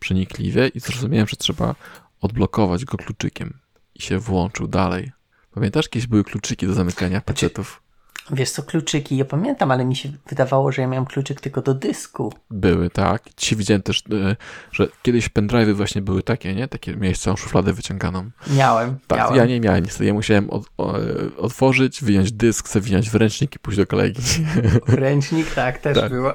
[0.00, 1.74] przenikliwie i zrozumiałem, że trzeba
[2.20, 3.58] odblokować go kluczykiem.
[3.94, 5.12] I się włączył dalej.
[5.50, 7.83] Pamiętasz, kiedyś były kluczyki do zamykania znaczy, pecetów?
[8.30, 11.74] Wiesz co, kluczyki, ja pamiętam, ale mi się wydawało, że ja miałem kluczyk tylko do
[11.74, 12.32] dysku.
[12.50, 13.22] Były, tak.
[13.36, 14.36] Dzisiaj widziałem też, e,
[14.72, 16.68] że kiedyś pendrive'y właśnie były takie, nie?
[16.68, 18.30] Takie miałeś całą szufladę wyciąganą.
[18.56, 19.36] Miałem, Tak, miałem.
[19.36, 20.04] ja nie miałem niestety.
[20.04, 20.94] Ja musiałem od, o,
[21.36, 24.22] otworzyć, wyjąć dysk, wyjąć w ręcznik i pójść do kolegi.
[24.88, 26.12] Ręcznik, tak, też tak.
[26.12, 26.32] było.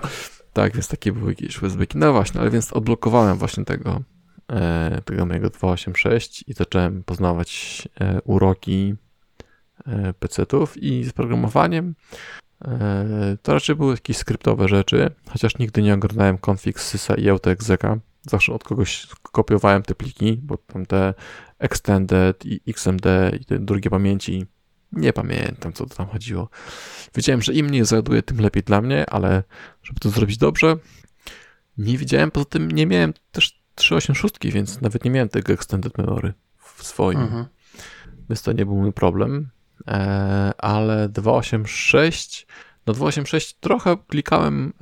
[0.53, 1.85] Tak, więc takie były jakieś USB.
[1.95, 4.01] No właśnie, ale więc odblokowałem właśnie tego,
[4.51, 9.08] e, tego mojego 286 i zacząłem poznawać e, uroki E,
[10.19, 11.95] PC-ów i z programowaniem.
[12.65, 17.97] E, to raczej były jakieś skryptowe rzeczy, chociaż nigdy nie oglądałem config sysa i autoexeca.
[18.21, 21.13] Zawsze od kogoś kopiowałem te pliki, bo tam te
[21.59, 23.05] extended i XMD
[23.41, 24.45] i te drugie pamięci
[24.91, 26.49] nie pamiętam, co to tam chodziło.
[27.15, 29.43] Wiedziałem, że im mniej załaduje, tym lepiej dla mnie, ale
[29.83, 30.77] żeby to zrobić dobrze,
[31.77, 32.31] nie widziałem.
[32.31, 37.19] Poza tym nie miałem też 386, więc nawet nie miałem tego extended memory w swoim.
[37.19, 37.45] Mhm.
[38.29, 39.49] Więc to nie był mój problem.
[39.87, 42.47] E, ale 286,
[42.87, 44.73] no 286 trochę klikałem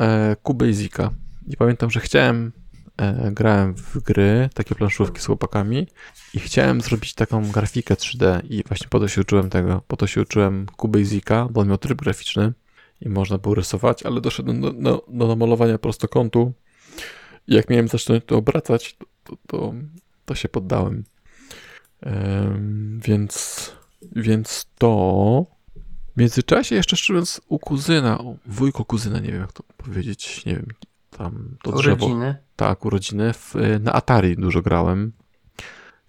[0.44, 1.12] QBasica e,
[1.48, 2.52] i pamiętam, że chciałem
[2.98, 5.88] e, grałem w gry, takie planszówki z chłopakami
[6.34, 10.08] i chciałem zrobić taką grafikę 3D i właśnie po to się uczyłem tego, po to
[10.08, 12.54] się uczyłem QBasica, bo on miał tryb graficzny
[13.02, 16.54] i można było rysować, ale doszedłem do, do, do namalowania prostokątu.
[17.48, 19.74] I jak miałem zacząć to obracać, to, to,
[20.26, 21.04] to się poddałem.
[23.00, 25.46] więc, więc to
[26.16, 30.54] w międzyczasie jeszcze szczerząc u kuzyna, u wujko kuzyna, nie wiem jak to powiedzieć, nie
[30.54, 30.68] wiem,
[31.10, 31.96] tam to urodziny.
[31.96, 32.34] drzewo.
[32.56, 33.34] Tak, urodziny.
[33.34, 35.12] W, na Atari dużo grałem.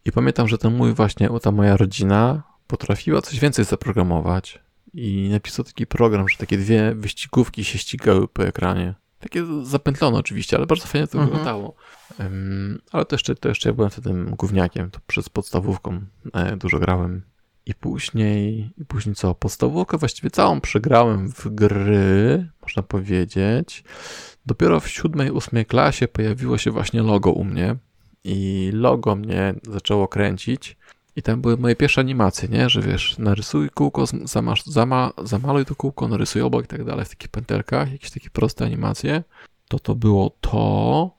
[0.04, 4.58] I pamiętam, że ten mój właśnie, ta moja rodzina potrafiła coś więcej zaprogramować
[4.94, 8.94] i napisał taki program, że takie dwie wyścigówki się ścigały po ekranie.
[9.18, 11.28] Takie zapętlone oczywiście, ale bardzo fajnie to mhm.
[11.28, 11.74] wyglądało.
[12.18, 16.00] Um, ale to jeszcze, to jeszcze ja byłem wtedy gówniakiem, to przez podstawówką
[16.32, 17.22] e, dużo grałem.
[17.68, 19.34] I później, i później co?
[19.34, 23.84] Podstawówkę właściwie całą przegrałem w gry, można powiedzieć.
[24.46, 27.76] Dopiero w siódmej, ósmej klasie pojawiło się właśnie logo u mnie
[28.24, 30.76] i logo mnie zaczęło kręcić.
[31.16, 32.68] I tam były moje pierwsze animacje, nie?
[32.70, 37.08] Że wiesz, narysuj kółko, zamasz, zama, zamaluj to kółko, narysuj obok i tak dalej w
[37.08, 39.22] takich pętelkach, jakieś takie proste animacje.
[39.68, 41.10] To to było to.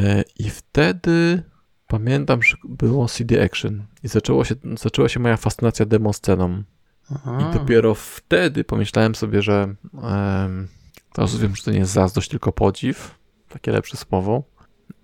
[0.00, 1.42] E, I wtedy
[1.88, 6.62] pamiętam, że było CD Action i zaczęło się, zaczęła się moja fascynacja demo sceną.
[7.14, 7.50] Aha.
[7.50, 10.68] I dopiero wtedy pomyślałem sobie, że um,
[11.12, 14.42] teraz wiem, że to nie jest zazdrość, tylko podziw, takie lepsze słowo.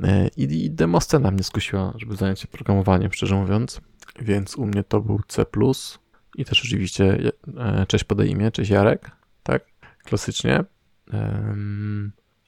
[0.03, 3.81] E, I, I demo scena mnie skusiła, żeby zająć się programowaniem, szczerze mówiąc.
[4.21, 5.45] Więc u mnie to był C+.
[6.37, 9.11] I też oczywiście e, cześć podaj imię, cześć Jarek,
[9.43, 9.65] tak?
[10.05, 10.65] Klasycznie.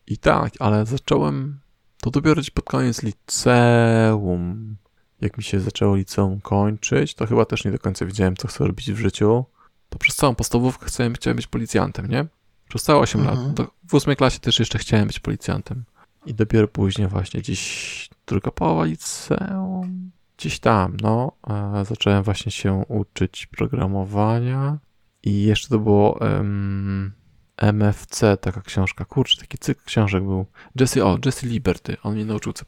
[0.06, 1.60] I tak, ale zacząłem
[2.00, 4.76] to dopiero pod koniec liceum.
[5.20, 8.66] Jak mi się zaczęło liceum kończyć, to chyba też nie do końca wiedziałem, co chcę
[8.66, 9.44] robić w życiu.
[9.88, 12.26] To przez całą podstawówkę chciałem, chciałem być policjantem, nie?
[12.68, 13.38] Przez całe 8 mhm.
[13.38, 13.56] lat.
[13.56, 15.84] To w ósmej klasie też jeszcze chciałem być policjantem.
[16.26, 22.84] I dopiero później właśnie gdzieś druga połowa liceum, gdzieś tam, no, e, zacząłem właśnie się
[22.88, 24.78] uczyć programowania
[25.22, 27.12] i jeszcze to było um,
[27.56, 30.46] MFC, taka książka, kurczę, taki cykl książek był.
[30.80, 32.64] Jesse, o, Jesse Liberty, on mnie nauczył C+,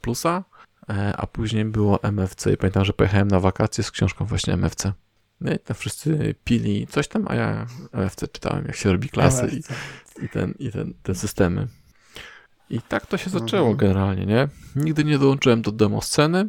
[0.88, 4.92] e, a później było MFC i pamiętam, że pojechałem na wakacje z książką właśnie MFC.
[5.40, 9.50] No i tam wszyscy pili coś tam, a ja MFC czytałem, jak się robi klasy
[9.52, 11.68] i, i, ten, i ten, te systemy.
[12.70, 13.76] I tak to się zaczęło mhm.
[13.76, 14.48] generalnie, nie?
[14.76, 16.48] Nigdy nie dołączyłem do demo sceny,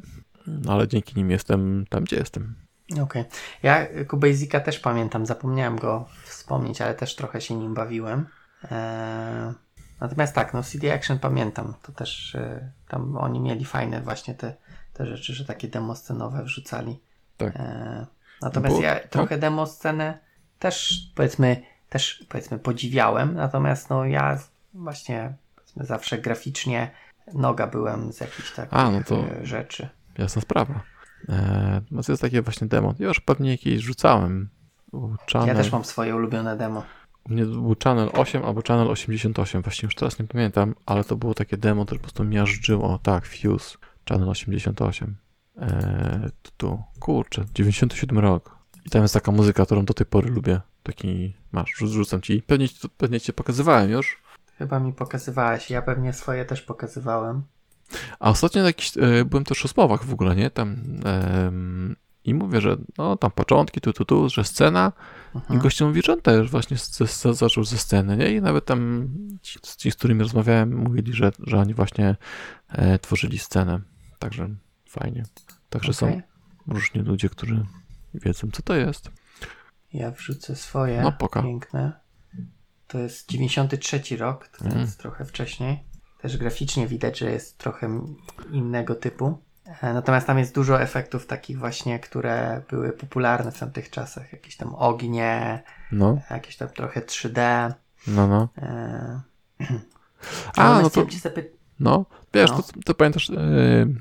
[0.67, 2.55] ale dzięki nim jestem tam, gdzie jestem.
[2.91, 3.03] Okej.
[3.03, 3.25] Okay.
[3.63, 8.27] Ja Cubasica też pamiętam, zapomniałem go wspomnieć, ale też trochę się nim bawiłem.
[8.71, 9.53] Eee,
[10.01, 14.55] natomiast tak, no CD Action pamiętam, to też e, tam oni mieli fajne właśnie te,
[14.93, 16.99] te rzeczy, że takie demo scenowe wrzucali.
[17.37, 17.55] Tak.
[17.55, 18.05] Eee,
[18.41, 19.07] natomiast Bo, ja tak?
[19.07, 19.39] trochę tak?
[19.39, 20.19] demo scenę
[20.59, 24.39] też powiedzmy, też powiedzmy podziwiałem, natomiast no ja
[24.73, 26.91] właśnie powiedzmy zawsze graficznie
[27.33, 29.89] noga byłem z jakichś takich A, no to e, rzeczy.
[30.17, 30.81] Jasna sprawa.
[31.27, 32.93] Eee, no to jest takie właśnie demo.
[32.99, 34.49] Ja już pewnie jakieś rzucałem.
[35.33, 36.83] Channel, ja też mam swoje ulubione demo.
[37.23, 41.15] U mnie był Channel 8 albo Channel 88, właśnie już teraz nie pamiętam, ale to
[41.15, 42.99] było takie demo, które po prostu miażdżyło.
[43.03, 43.77] Tak, Fuse,
[44.09, 45.15] Channel 88.
[45.61, 45.69] Eee,
[46.57, 48.59] tu, kurczę, 97 rok.
[48.85, 50.61] I tam jest taka muzyka, którą do tej pory lubię.
[50.83, 52.41] Taki, masz, rzucam ci.
[52.41, 54.21] Pewnie, pewnie cię pokazywałem już.
[54.57, 57.43] Chyba mi pokazywałeś, ja pewnie swoje też pokazywałem.
[58.19, 60.49] A ostatnio jakiś, e, byłem też o słowach w ogóle, nie?
[60.49, 60.75] Tam
[61.05, 61.51] e,
[62.23, 64.91] i mówię, że no tam początki, tu, tu, tu, że scena
[65.35, 65.59] mhm.
[65.59, 68.35] i gościu mówi, że on też właśnie z, z, zaczął ze sceny, nie?
[68.35, 69.09] I nawet tam
[69.41, 72.15] ci, ci z którymi rozmawiałem, mówili, że, że oni właśnie
[72.69, 73.79] e, tworzyli scenę.
[74.19, 74.49] Także
[74.89, 75.23] fajnie.
[75.69, 75.93] Także okay.
[75.93, 76.21] są
[76.67, 77.65] różni ludzie, którzy
[78.13, 79.11] wiedzą, co to jest.
[79.93, 81.01] Ja wrzucę swoje.
[81.01, 81.43] No, poka.
[81.43, 81.99] Piękne.
[82.87, 84.79] To jest 93 rok, to mm.
[84.79, 85.83] jest trochę wcześniej.
[86.21, 88.01] Też graficznie widać, że jest trochę
[88.51, 89.37] innego typu.
[89.81, 94.33] E, natomiast tam jest dużo efektów takich właśnie, które były popularne w tamtych czasach.
[94.33, 96.19] Jakieś tam ognie, no.
[96.29, 97.71] jakieś tam trochę 3D.
[98.07, 98.49] No, no.
[98.57, 99.21] E...
[100.55, 101.05] A, no to...
[101.79, 102.57] No, wiesz, no.
[102.57, 103.37] To, to pamiętasz, yy,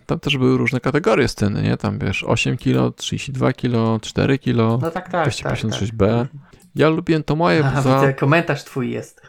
[0.06, 1.76] tam też były różne kategorie sceny, nie?
[1.76, 5.98] Tam wiesz, 8 kg, 32 kg, 4 kg, no tak, tak, 256b.
[5.98, 6.58] Tak, tak.
[6.74, 8.12] Ja lubiłem to moje, bo za...
[8.12, 9.22] komentarz twój jest.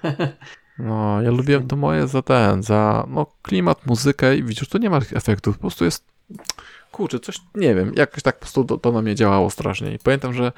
[0.80, 4.90] No, ja lubiłem to moje za ten, za no, klimat, muzykę i widzisz, tu nie
[4.90, 6.06] ma efektów, po prostu jest,
[6.92, 10.00] kurczę, coś, nie wiem, jakoś tak po prostu to, to na mnie działało strasznie i
[10.00, 10.52] pamiętam, że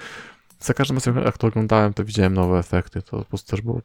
[0.60, 3.82] za każdym razem jak to oglądałem, to widziałem nowe efekty, to po prostu też było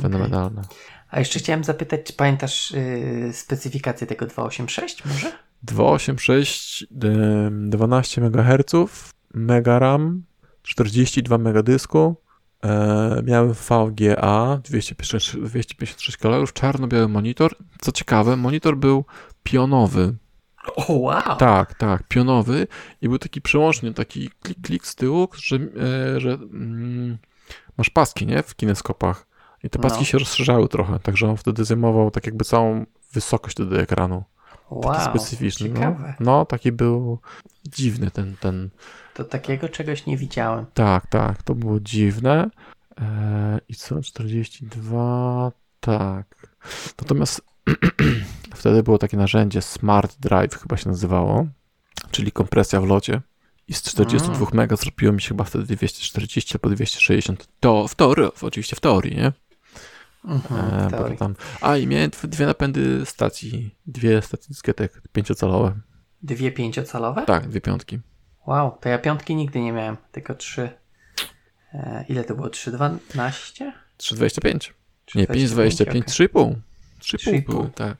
[0.00, 0.60] fenomenalne.
[0.60, 0.76] Okay.
[1.10, 5.32] A jeszcze chciałem zapytać, czy pamiętasz yy, specyfikację tego 286 może?
[5.62, 6.88] 286, yy,
[7.50, 8.72] 12 MHz,
[9.34, 10.22] Mega RAM,
[10.62, 12.16] 42 megadysku,
[12.64, 17.56] E, miałem VGA 256, 256 kolorów, czarno-biały monitor.
[17.80, 19.04] Co ciekawe, monitor był
[19.42, 20.14] pionowy,
[20.76, 21.36] O, wow!
[21.38, 22.66] Tak, tak, pionowy
[23.02, 27.18] i był taki przełącznik, taki klik, klik z tyłu, że, e, że mm,
[27.78, 29.26] masz paski, nie, w kineskopach
[29.62, 30.04] i te paski no.
[30.04, 34.24] się rozszerzały trochę, także on wtedy zajmował tak jakby całą wysokość do ekranu.
[34.70, 35.68] Wow, taki specyficzny.
[35.68, 35.96] No.
[36.20, 37.18] no, taki był
[37.64, 38.70] dziwny ten, ten.
[39.14, 40.66] To takiego czegoś nie widziałem.
[40.74, 42.50] Tak, tak, to było dziwne.
[42.96, 46.48] Eee, I co, 42, tak.
[46.98, 47.40] Natomiast
[48.54, 51.46] wtedy było takie narzędzie Smart Drive, chyba się nazywało,
[52.10, 53.20] czyli kompresja w locie.
[53.68, 54.48] I z 42 mm.
[54.52, 57.48] mega zrobiło mi się chyba wtedy 240 albo 260.
[57.60, 59.32] To w teorii, oczywiście w teorii, nie?
[60.26, 65.74] Mhm, e, tam, a i miałem dwie napędy stacji, dwie stacje dyskietek pięciocalowe.
[66.22, 67.26] Dwie pięciocalowe?
[67.26, 68.00] Tak, dwie piątki.
[68.46, 70.70] Wow, to ja piątki nigdy nie miałem, tylko trzy.
[71.74, 72.48] E, ile to było?
[72.48, 73.72] 3,12?
[73.98, 74.72] 3,25.
[75.14, 76.00] Nie, 5,25, okay.
[76.02, 76.54] 3,5.
[77.00, 77.96] 3,5 były, tak.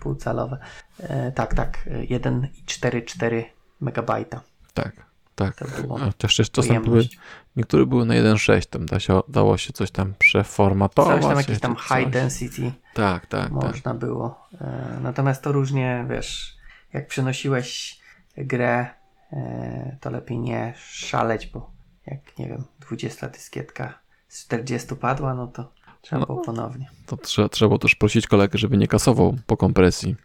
[0.00, 0.58] Półcalowe.
[0.98, 1.78] E, tak, tak.
[1.86, 3.44] 1,44
[3.80, 4.40] megabajta.
[4.74, 5.09] Tak.
[5.40, 5.64] Tak,
[6.00, 7.08] a też czasem były,
[7.56, 11.22] niektóre były na 1.6, tam da się, dało się coś tam przeformatować.
[11.22, 12.12] Coś tam jakieś tam high coś.
[12.12, 13.98] density tak, tak, można tak.
[13.98, 14.48] było.
[14.60, 16.56] E, natomiast to różnie, wiesz,
[16.92, 18.00] jak przenosiłeś
[18.36, 18.86] grę,
[19.32, 21.70] e, to lepiej nie szaleć, bo
[22.06, 23.98] jak, nie wiem, 20 dyskietka
[24.28, 25.72] z 40 padła, no to
[26.02, 26.90] trzeba no, było ponownie.
[27.06, 30.16] To trzeba, trzeba też prosić kolegę, żeby nie kasował po kompresji.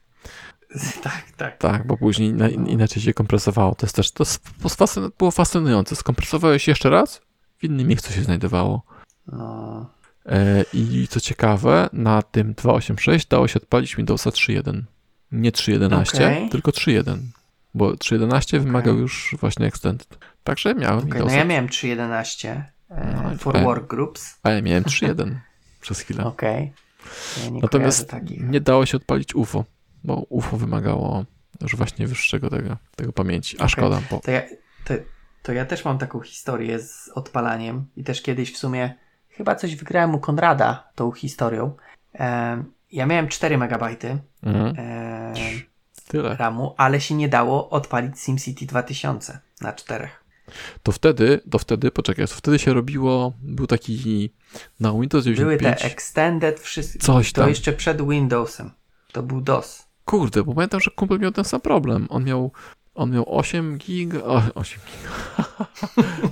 [1.03, 1.57] Tak, tak.
[1.57, 3.75] Tak, bo później na, inaczej się kompresowało.
[3.75, 4.23] To jest też, to
[5.17, 5.95] było fascynujące.
[5.95, 7.21] Skompresowałeś jeszcze raz,
[7.57, 8.83] w innym miejscu się znajdowało.
[9.27, 9.89] No.
[10.25, 14.81] E, I co ciekawe, na tym 286 dało się odpalić Windowsa 3.1.
[15.31, 16.49] Nie 3.11, okay.
[16.49, 17.17] tylko 3.1.
[17.73, 18.59] Bo 3.11 okay.
[18.59, 20.17] wymagał już właśnie Extended.
[20.43, 21.33] Także miałem okay, Windowsa.
[21.33, 24.39] No ja miałem 3.11 e, no, for work groups.
[24.43, 25.35] A ja miałem 3.1
[25.81, 26.25] przez chwilę.
[26.25, 26.73] Okej.
[27.35, 27.53] Okay.
[27.53, 29.65] Ja Natomiast nie dało się odpalić UFO
[30.05, 31.25] bo UFO wymagało
[31.61, 33.57] już właśnie wyższego tego, tego pamięci.
[33.57, 33.69] A okay.
[33.69, 34.19] szkoda, bo...
[34.19, 34.41] To ja,
[34.85, 34.93] to,
[35.43, 38.93] to ja też mam taką historię z odpalaniem i też kiedyś w sumie
[39.29, 41.75] chyba coś wygrałem u Konrada tą historią.
[42.15, 44.75] E, ja miałem 4 megabajty mhm.
[44.77, 45.33] e,
[46.07, 46.35] Tyle.
[46.35, 50.25] RAMu, ale się nie dało odpalić SimCity 2000 na czterech.
[50.83, 54.33] To wtedy, to wtedy, poczekaj, to wtedy się robiło, był taki
[54.79, 55.37] na Windows 95.
[55.37, 56.99] Były te extended, wszystko.
[56.99, 57.43] Coś tam.
[57.43, 58.71] To jeszcze przed Windowsem.
[59.11, 59.84] To był DOS.
[60.05, 62.07] Kurde, bo pamiętam, że kumpel miał ten sam problem.
[62.09, 62.51] On miał,
[62.95, 64.19] on miał 8 giga,
[64.55, 65.65] 8 giga,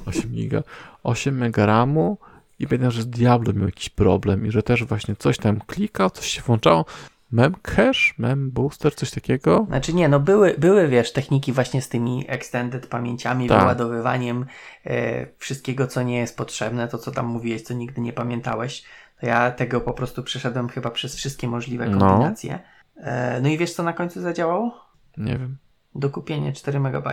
[0.06, 0.64] 8 giga,
[1.04, 2.18] 8 mega RAMu
[2.60, 6.10] i pamiętam, że z Diablo miał jakiś problem i że też właśnie coś tam klikał,
[6.10, 6.86] coś się włączało.
[7.32, 9.66] Mem cache, mem booster, coś takiego?
[9.68, 13.60] Znaczy nie, no były, były wiesz, techniki właśnie z tymi extended pamięciami, tak.
[13.62, 14.46] wyładowywaniem
[14.86, 18.84] e, wszystkiego, co nie jest potrzebne, to co tam mówiłeś, co nigdy nie pamiętałeś.
[19.20, 22.00] To ja tego po prostu przeszedłem chyba przez wszystkie możliwe no.
[22.00, 22.52] kombinacje.
[22.52, 22.73] No.
[22.98, 24.86] E, no i wiesz, co na końcu zadziałało?
[25.18, 25.58] Nie wiem.
[25.96, 27.08] Dokupienie 4 MB.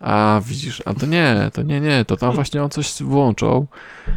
[0.00, 3.66] A, widzisz, a to nie, to nie, nie, to tam właśnie on coś włączał,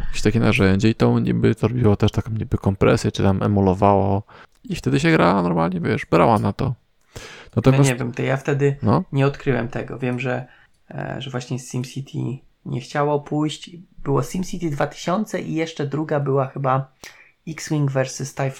[0.06, 4.22] jakieś takie narzędzie i to niby to robiło też taką niby kompresję, czy tam emulowało
[4.64, 6.74] i wtedy się gra normalnie, wiesz, brała na to.
[7.56, 7.84] Natomiast...
[7.84, 9.04] Ja nie wiem, to ja wtedy no?
[9.12, 9.98] nie odkryłem tego.
[9.98, 10.46] Wiem, że,
[10.90, 12.18] e, że właśnie SimCity
[12.66, 13.70] nie chciało pójść.
[13.98, 16.92] Było SimCity 2000 i jeszcze druga była chyba
[17.48, 18.50] X-Wing vs TIE,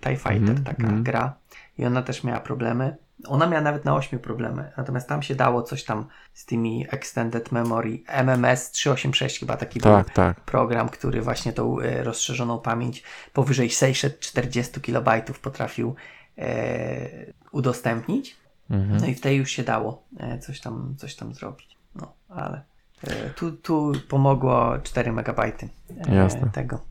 [0.00, 1.02] TIE Fighter, mm, taka mm.
[1.02, 1.34] gra
[1.78, 2.96] i ona też miała problemy.
[3.26, 7.52] Ona miała nawet na 8 problemy, natomiast tam się dało coś tam z tymi Extended
[7.52, 8.02] Memory.
[8.06, 10.40] MMS 386 chyba taki tak, był tak.
[10.40, 15.08] program, który właśnie tą e, rozszerzoną pamięć powyżej 640 KB
[15.42, 15.94] potrafił
[16.38, 18.36] e, udostępnić.
[18.70, 19.00] Mhm.
[19.00, 21.76] No i w tej już się dało e, coś, tam, coś tam zrobić.
[21.94, 22.62] No, ale
[23.06, 26.50] e, tu, tu pomogło 4 MB e, Jasne.
[26.50, 26.84] tego.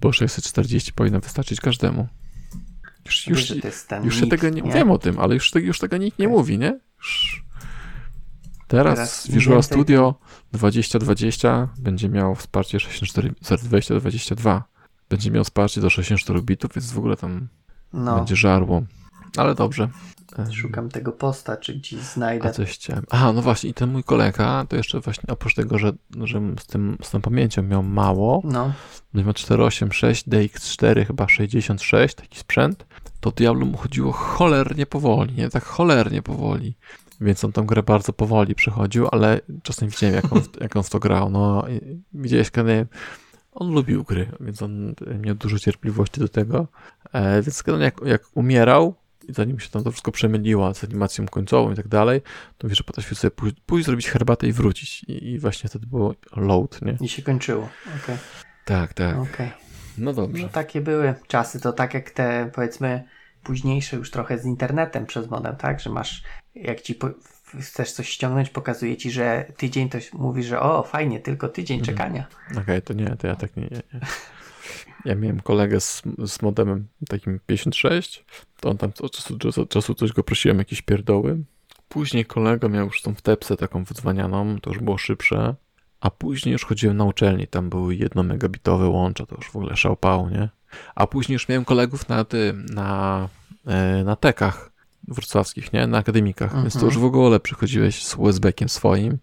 [0.00, 2.08] Bo 640 powinno wystarczyć każdemu.
[3.06, 3.52] Już, już,
[4.04, 6.58] już się tego nie, nie, wiem o tym, ale już, już tego nikt nie mówi,
[6.58, 6.80] nie?
[6.98, 7.44] Już...
[8.68, 10.14] Teraz, Teraz Visual Studio
[10.52, 14.64] 2020 będzie miało wsparcie 64, 2022
[15.12, 17.48] będzie miał wsparcie do 64 bitów, więc w ogóle tam
[17.92, 18.16] no.
[18.16, 18.82] będzie żarło.
[19.36, 19.88] Ale dobrze.
[20.52, 22.48] Szukam tego posta, czy gdzieś znajdę.
[22.48, 23.04] A coś chciałem.
[23.10, 26.66] Aha, no właśnie, i ten mój kolega, to jeszcze właśnie oprócz tego, że, że z,
[26.66, 28.72] tym, z tą pamięcią miał mało, no.
[29.14, 32.86] miał 486, DX4 chyba 66, taki sprzęt,
[33.22, 35.48] to Diablo mu chodziło cholernie powoli, nie?
[35.48, 36.74] Tak cholernie powoli.
[37.20, 40.90] Więc on tą grę bardzo powoli przechodził, ale czasem widziałem, jak on, jak on w
[40.90, 41.30] to grał.
[41.30, 41.64] No,
[42.14, 42.86] widziałeś, kiedy
[43.52, 46.66] on lubił gry, więc on miał dużo cierpliwości do tego.
[47.12, 48.94] E, więc jak, jak umierał,
[49.28, 52.20] i zanim się tam to wszystko przemyliło z animacją końcową i tak dalej,
[52.58, 55.04] to wiesz, że potrafił sobie pójść, pójść, zrobić herbatę i wrócić.
[55.04, 56.96] I, I, właśnie wtedy było load, nie?
[57.00, 58.02] I się kończyło, okej.
[58.02, 58.18] Okay.
[58.64, 59.18] Tak, tak.
[59.18, 59.50] Okay.
[59.98, 60.42] No dobrze.
[60.42, 63.04] No takie były czasy, to tak jak te, powiedzmy,
[63.42, 65.80] późniejsze już trochę z internetem przez modem, tak?
[65.80, 66.22] Że masz,
[66.54, 67.08] jak ci po,
[67.60, 71.96] chcesz coś ściągnąć, pokazuje ci, że tydzień to mówi, że o, fajnie, tylko tydzień mhm.
[71.96, 72.26] czekania.
[72.50, 74.00] Okej, okay, to nie, to ja tak nie, nie, nie.
[75.04, 78.24] Ja miałem kolegę z, z modemem takim 56,
[78.60, 81.38] to on tam od czasu do czasu coś go prosiłem, jakieś pierdoły.
[81.88, 85.54] Później kolega miał już tą wtepsę taką wydzwanianą, to już było szybsze.
[86.02, 89.76] A później już chodziłem na uczelni, tam były jedno megabitowe łącza, to już w ogóle
[89.76, 90.48] szałpał, nie?
[90.94, 93.28] A później już miałem kolegów na tym, na,
[93.66, 94.70] e, na tekach
[95.08, 95.86] wrocławskich, nie?
[95.86, 96.62] Na akademikach, mhm.
[96.62, 99.18] więc to już w ogóle przychodziłeś z USB-kiem swoim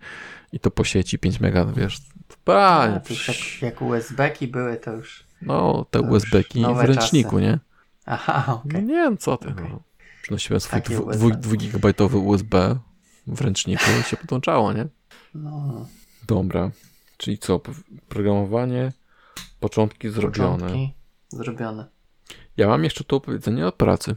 [0.54, 2.02] i to po sieci 5 mega, wiesz,
[2.44, 3.02] panie.
[3.28, 5.24] Jak, jak USB-ki były, to już...
[5.42, 7.42] No, te USB-ki w ręczniku, czasy.
[7.42, 7.60] nie?
[8.06, 8.72] Aha, okej.
[8.72, 8.82] Okay.
[8.82, 9.50] No nie wiem, co ty.
[9.50, 9.70] Okay.
[9.70, 9.80] No.
[10.22, 12.80] Przynosiłem swój 2-gigabajtowy USB
[13.28, 14.88] w ręczniku i się podłączało, nie?
[15.36, 15.86] No.
[16.30, 16.72] Dobra.
[17.18, 17.62] Czyli co?
[18.10, 18.92] Programowanie,
[19.60, 20.60] początki zrobione.
[20.60, 20.94] Początki
[21.30, 21.86] zrobione.
[22.58, 24.16] Ja mam jeszcze to opowiedzenie o pracy.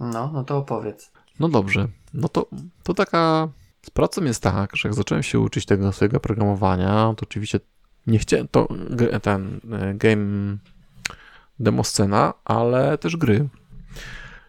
[0.00, 1.12] No, no to opowiedz.
[1.40, 1.88] No dobrze.
[2.14, 2.46] No to,
[2.82, 3.48] to taka.
[3.82, 7.60] Z pracą jest tak, że jak zacząłem się uczyć tego swojego programowania, to oczywiście
[8.06, 8.48] nie chciałem.
[8.48, 8.68] To
[9.22, 10.56] ten e, game
[11.60, 13.48] demo scena, ale też gry.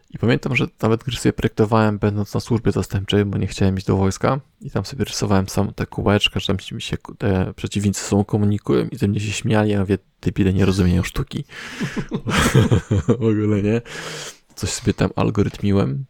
[0.10, 3.86] I pamiętam, że nawet gry sobie projektowałem będąc na służbie zastępczej, bo nie chciałem iść
[3.86, 8.04] do wojska i tam sobie rysowałem sam te kółeczka, że tam mi się te przeciwnicy
[8.04, 11.44] są komunikują i ze mnie się śmiali, ja mówię, ty nie rozumieją sztuki.
[13.08, 13.82] w ogóle nie.
[14.56, 16.06] Coś sobie tam algorytmiłem.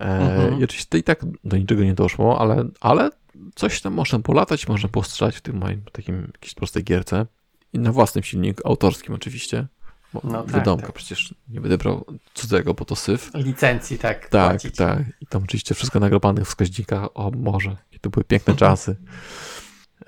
[0.00, 0.60] E, mhm.
[0.60, 3.10] I oczywiście to i tak do niczego nie doszło, ale, ale
[3.54, 7.26] coś tam można polatać, można postrzelać w tym moim takim jakiejś prostej gierce.
[7.72, 9.66] I na własnym silniku, autorskim oczywiście.
[10.14, 10.92] Bo no, tak, wiadomo, tak.
[10.92, 13.30] przecież nie będę brał cudzego, bo to syf.
[13.34, 14.28] Licencji, tak.
[14.28, 14.76] Tak, płacić.
[14.76, 15.02] tak.
[15.20, 17.08] I tam oczywiście wszystko nagrabanych wskaźnikach.
[17.14, 18.96] O Boże, to były piękne czasy.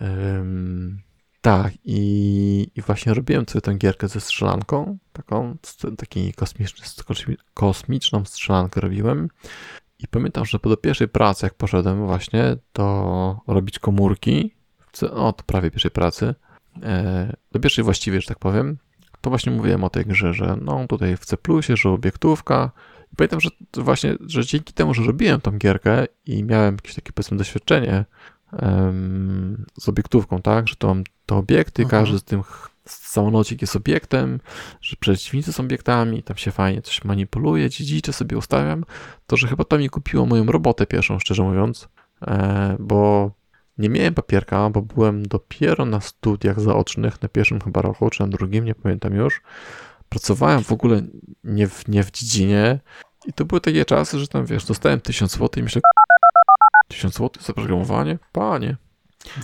[0.00, 1.02] Um,
[1.40, 5.56] tak, i, i właśnie robiłem sobie tę gierkę ze strzelanką, taką,
[5.98, 6.86] taki kosmiczny,
[7.54, 9.28] kosmiczną strzelankę robiłem.
[9.98, 14.54] I pamiętam, że po do pierwszej pracy, jak poszedłem właśnie do robić komórki,
[15.10, 16.34] o, to prawie pierwszej pracy,
[16.82, 18.78] e, do pierwszej właściwie, że tak powiem,
[19.20, 21.36] to właśnie mówiłem o tej grze, że no tutaj w C+,
[21.68, 22.70] że obiektówka.
[23.12, 27.12] I pamiętam, że właśnie, że dzięki temu, że robiłem tą gierkę i miałem jakieś takie
[27.12, 28.04] powiedzmy doświadczenie
[28.52, 32.02] um, z obiektówką, tak, że to mam te obiekty, mhm.
[32.02, 34.40] każdy z tych samolocik jest obiektem,
[34.80, 38.84] że przeciwnicy są obiektami, tam się fajnie coś manipuluje, dziedzicze sobie ustawiam,
[39.26, 41.88] to że chyba to mi kupiło moją robotę pierwszą, szczerze mówiąc,
[42.22, 43.30] e, bo
[43.78, 48.28] nie miałem papierka, bo byłem dopiero na studiach zaocznych, na pierwszym chyba roku, czy na
[48.28, 49.42] drugim, nie pamiętam już.
[50.08, 51.02] Pracowałem w ogóle
[51.44, 52.80] nie w, nie w dziedzinie
[53.26, 55.82] i to były takie czasy, że tam wiesz, dostałem 1000 zł i myślę,
[56.88, 58.18] 1000 zł za programowanie?
[58.32, 58.76] Panie,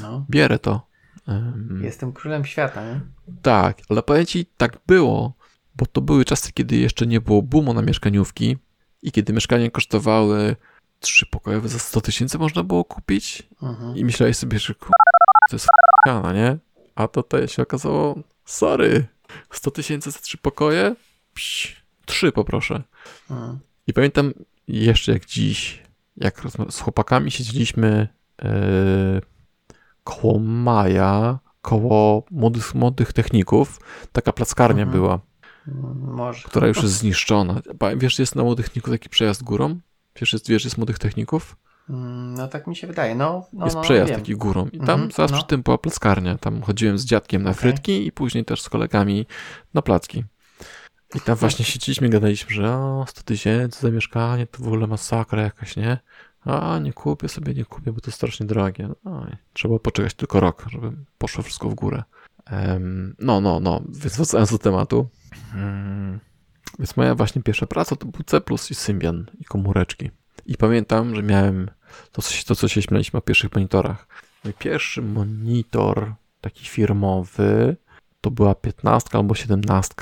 [0.02, 0.26] no.
[0.30, 0.86] bierę to.
[1.28, 3.00] Um, Jestem królem świata, nie?
[3.42, 5.32] Tak, ale powiem ci, tak było,
[5.76, 8.56] bo to były czasy, kiedy jeszcze nie było boomu na mieszkaniówki
[9.02, 10.56] i kiedy mieszkania kosztowały
[11.02, 13.96] trzy pokojowe za 100 tysięcy można było kupić mhm.
[13.96, 16.58] i myślałeś sobie, że to jest f***ana, nie?
[16.94, 19.06] A to to się okazało, sorry,
[19.50, 20.96] 100 tysięcy za trzy pokoje?
[21.34, 22.82] Psz, trzy poproszę.
[23.30, 23.58] Mhm.
[23.86, 24.32] I pamiętam
[24.68, 25.82] jeszcze jak dziś,
[26.16, 28.08] jak z chłopakami siedzieliśmy
[28.42, 28.48] yy,
[30.04, 33.80] koło Maja, koło młodych, młodych techników,
[34.12, 35.00] taka plackarnia mhm.
[35.00, 35.20] była.
[35.94, 36.48] Może.
[36.48, 37.60] Która już jest zniszczona.
[37.96, 39.80] Wiesz, jest na młodych techników taki przejazd górą?
[40.20, 41.56] Wiesz, jest młodych techników?
[41.90, 43.14] Mm, no tak mi się wydaje.
[43.14, 44.20] No, no jest no, przejazd wiem.
[44.20, 45.38] taki górą i tam -hmm, zaraz no.
[45.38, 46.38] przy tym była plackarnia.
[46.38, 47.60] Tam chodziłem z dziadkiem na okay.
[47.60, 49.26] frytki i później też z kolegami
[49.74, 50.24] na placki.
[51.14, 55.42] I tam właśnie siedzieliśmy, gadaliśmy, że o, 100 tysięcy za mieszkanie to w ogóle masakra
[55.42, 55.98] jakaś, nie?
[56.44, 58.88] A, nie kupię sobie, nie kupię, bo to strasznie drogie.
[59.04, 62.02] No, trzeba poczekać tylko rok, żeby poszło wszystko w górę.
[62.52, 65.08] Um, no, no, no, więc wracając do tematu.
[65.54, 66.20] Um,
[66.78, 70.10] więc moja właśnie pierwsza praca to był C++ i Symbian i komóreczki.
[70.46, 71.70] I pamiętam, że miałem
[72.12, 74.06] to, co, to, co się śmialiśmy o pierwszych monitorach.
[74.44, 77.76] Mój pierwszy monitor taki firmowy
[78.20, 79.94] to była 15 albo 17,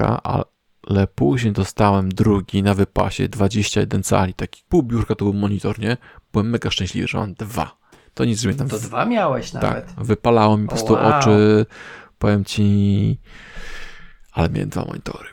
[0.83, 5.97] ale później dostałem drugi na wypasie 21 cali, taki pół biurka to był monitor, nie?
[6.33, 7.77] Byłem mega szczęśliwy, że mam dwa.
[8.15, 8.69] To nic, że tam...
[8.69, 9.87] To dwa miałeś nawet.
[9.87, 11.19] Tak, wypalało mi po prostu wow.
[11.19, 11.67] oczy,
[12.19, 13.19] powiem ci,
[14.33, 15.29] ale miałem dwa monitory.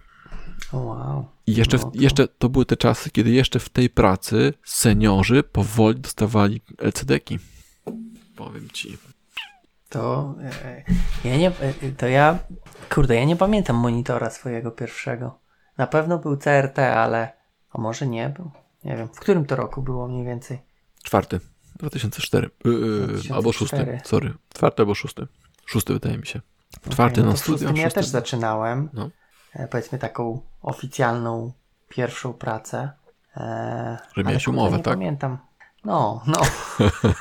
[0.74, 1.26] Wow.
[1.48, 1.92] I jeszcze, no to...
[1.94, 7.40] jeszcze to były te czasy, kiedy jeszcze w tej pracy seniorzy powoli dostawali LCD-ki.
[8.36, 8.98] Powiem ci.
[9.90, 10.84] To e,
[11.24, 12.40] ja nie, e, to ja,
[12.90, 15.40] kurde, ja nie pamiętam monitora swojego pierwszego.
[15.78, 17.34] Na pewno był CRT, ale,
[17.70, 18.52] a może nie był.
[18.84, 20.60] Nie wiem, w którym to roku było mniej więcej?
[21.04, 21.40] Czwarty,
[21.76, 23.36] 2004, yy, 2004.
[23.36, 25.28] albo szósty, sorry, czwarty albo szósty.
[25.66, 26.42] Szósty wydaje mi się.
[26.90, 27.78] Czwarty okay, no na studiach.
[27.78, 28.90] Ja też zaczynałem.
[28.94, 29.10] No.
[29.54, 31.52] E, powiedzmy taką oficjalną
[31.90, 32.90] pierwszą pracę.
[33.38, 34.94] E, Że miałeś umowę, nie tak?
[34.94, 35.38] pamiętam.
[35.86, 36.42] No, no.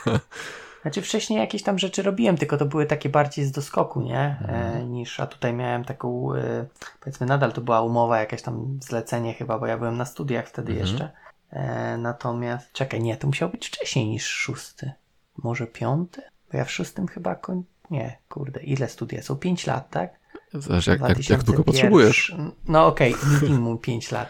[0.83, 4.19] Znaczy wcześniej jakieś tam rzeczy robiłem, tylko to były takie bardziej z doskoku, nie?
[4.19, 4.93] E, mhm.
[4.93, 6.67] niż, a tutaj miałem taką, e,
[7.01, 10.73] powiedzmy nadal to była umowa, jakieś tam zlecenie chyba, bo ja byłem na studiach wtedy
[10.73, 10.89] mhm.
[10.89, 11.11] jeszcze.
[11.51, 14.93] E, natomiast, czekaj, nie, to musiał być wcześniej niż szósty.
[15.39, 16.23] Może piąty?
[16.53, 17.65] Bo ja w szóstym chyba koń...
[17.91, 19.37] Nie, kurde, ile studia są?
[19.37, 20.11] Pięć lat, tak?
[20.61, 22.37] Zależy jak, jak, jak długo potrzebujesz.
[22.69, 24.29] No okej, okay, minimum pięć lat.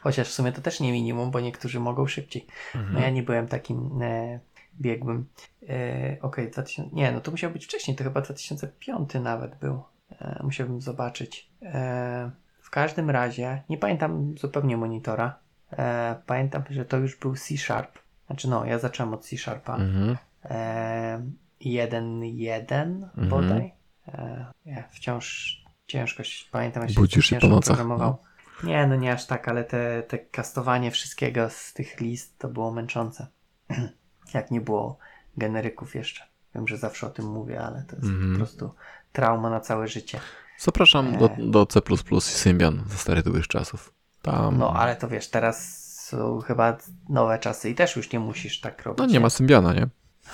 [0.00, 2.46] Chociaż w sumie to też nie minimum, bo niektórzy mogą szybciej.
[2.74, 2.94] Mhm.
[2.94, 4.40] No ja nie byłem takim e,
[4.80, 5.26] biegłym.
[5.62, 6.96] E, okej, okay, 2000...
[6.96, 9.82] Nie, no to musiał być wcześniej, to chyba 2005 nawet był.
[10.20, 11.50] E, musiałbym zobaczyć.
[11.62, 15.38] E, w każdym razie, nie pamiętam zupełnie monitora.
[15.72, 17.98] E, pamiętam, że to już był C Sharp.
[18.26, 19.76] Znaczy no, ja zacząłem od C Sharpa.
[19.76, 20.16] Mhm.
[20.44, 21.22] E,
[21.60, 23.28] 1.1 mhm.
[23.28, 23.72] bodaj.
[24.08, 25.59] E, ja wciąż
[25.90, 27.76] ciężko pamiętam, jak się Budzisz się po nocach.
[27.76, 28.18] Programował.
[28.62, 28.68] No.
[28.68, 32.70] Nie, no nie aż tak, ale te, te kastowanie wszystkiego z tych list to było
[32.72, 33.26] męczące.
[34.34, 34.98] jak nie było
[35.36, 36.22] generyków jeszcze.
[36.54, 38.18] Wiem, że zawsze o tym mówię, ale to jest mm.
[38.18, 38.36] po mhm.
[38.36, 38.74] prostu
[39.12, 40.20] trauma na całe życie.
[40.58, 41.36] Zapraszam do, e.
[41.38, 41.80] do C
[42.12, 43.92] i Symbian ze starych dobrych czasów.
[44.22, 44.58] Tam...
[44.58, 46.78] No, ale to wiesz, teraz są chyba
[47.08, 48.98] nowe czasy i też już nie musisz tak robić.
[48.98, 49.88] No nie ma Symbiana, nie?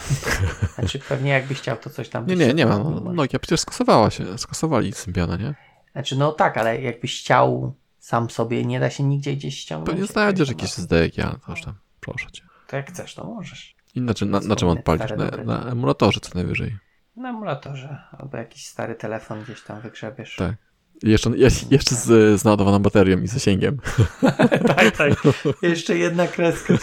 [0.75, 2.27] znaczy pewnie jakbyś chciał, to coś tam...
[2.27, 2.79] Nie, nie, nie ma.
[2.79, 5.55] No, Nokia przecież skasowała się, skasowali Symbiana, nie?
[5.93, 9.91] Znaczy no tak, ale jakbyś chciał sam sobie, nie da się nigdzie gdzieś ściągnąć.
[9.91, 12.43] Pewnie znajdziesz jakieś SDK, ja to już tam, proszę cię.
[12.67, 13.77] To jak chcesz, to możesz.
[13.95, 15.11] I na, na, na czym odpalisz?
[15.11, 16.77] Na, na emulatorze co najwyżej.
[17.17, 20.37] Na emulatorze, albo jakiś stary telefon gdzieś tam wygrzebiesz.
[20.37, 20.55] Tak.
[21.03, 21.31] Jeszcze,
[21.71, 23.79] jeszcze z, z naładowaną baterią i zasięgiem.
[24.77, 25.13] tak, tak.
[25.63, 26.75] Jeszcze jedna kreska.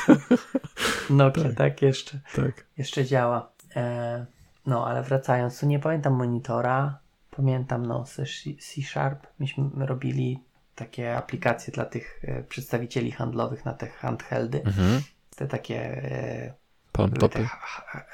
[1.09, 2.19] Nokia, tak, tak jeszcze.
[2.35, 2.65] Tak.
[2.77, 3.51] Jeszcze działa.
[3.75, 4.25] E,
[4.65, 6.97] no, ale wracając, to nie pamiętam monitora.
[7.31, 8.03] Pamiętam, no,
[8.59, 9.27] C-Sharp.
[9.39, 10.39] Myśmy robili
[10.75, 14.63] takie aplikacje dla tych e, przedstawicieli handlowych na te handheldy.
[14.63, 15.01] Mhm.
[15.35, 15.79] Te takie...
[15.81, 16.53] E,
[16.91, 17.47] palmtopy.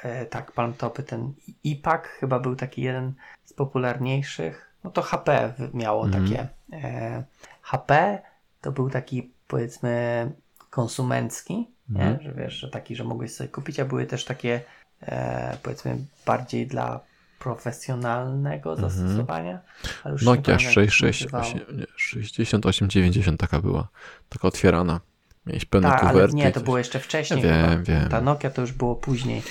[0.02, 1.02] E, tak, palmtopy.
[1.02, 1.32] Ten
[1.64, 3.12] IPAC chyba był taki jeden
[3.44, 6.22] z popularniejszych no to HP miało mm.
[6.22, 6.48] takie.
[6.72, 7.24] E,
[7.62, 8.18] HP
[8.60, 10.26] to był taki powiedzmy
[10.70, 11.66] konsumencki, mm.
[11.88, 12.10] nie?
[12.10, 12.22] Mhm.
[12.22, 14.60] że wiesz, że taki, że mogłeś sobie kupić, a były też takie
[15.02, 17.00] e, powiedzmy bardziej dla
[17.38, 18.90] profesjonalnego mm.
[18.90, 19.60] zastosowania.
[20.04, 23.88] Ale już Nokia 6890 taka była,
[24.28, 25.00] taka otwierana.
[25.46, 27.42] Miałeś pełne Ta, ale nie, to było jeszcze wcześniej.
[27.42, 28.08] Ja wiem, wiem.
[28.08, 29.42] Ta Nokia to już było później.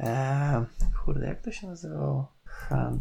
[0.00, 0.64] E,
[1.04, 2.32] kurde, jak to się nazywało?
[2.44, 3.00] Han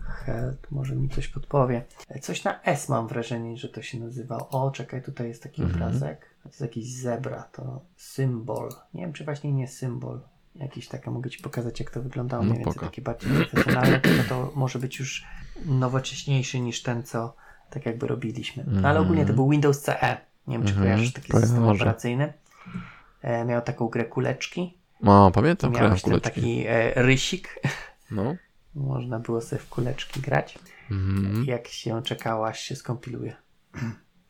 [0.00, 1.84] Health może mi coś podpowie.
[2.20, 4.48] Coś na S mam wrażenie, że to się nazywa.
[4.48, 5.82] O, czekaj, tutaj jest taki mhm.
[5.82, 6.26] obrazek.
[6.42, 8.68] To jest jakiś zebra, to symbol.
[8.94, 10.20] Nie wiem, czy właśnie nie symbol.
[10.54, 12.42] Jakiś taka, mogę Ci pokazać, jak to wyglądało.
[12.42, 14.00] No, mniej więcej takie bardziej profesjonalne.
[14.00, 15.26] tylko to może być już
[15.64, 17.34] nowocześniejszy niż ten, co
[17.70, 18.64] tak jakby robiliśmy.
[18.66, 19.36] No, ale ogólnie to mhm.
[19.36, 20.16] był Windows CE.
[20.46, 20.86] Nie wiem, czy mhm.
[20.86, 22.32] kojarzysz taki system operacyjny.
[23.22, 24.78] E, miał taką grę kuleczki.
[25.00, 26.20] No, pamiętam grę kuleczki.
[26.20, 27.60] taki e, rysik.
[28.10, 28.36] No.
[28.74, 30.58] Można było sobie w kuleczki grać.
[30.90, 31.44] Mm.
[31.44, 33.36] Jak się czekało, aż się skompiluje.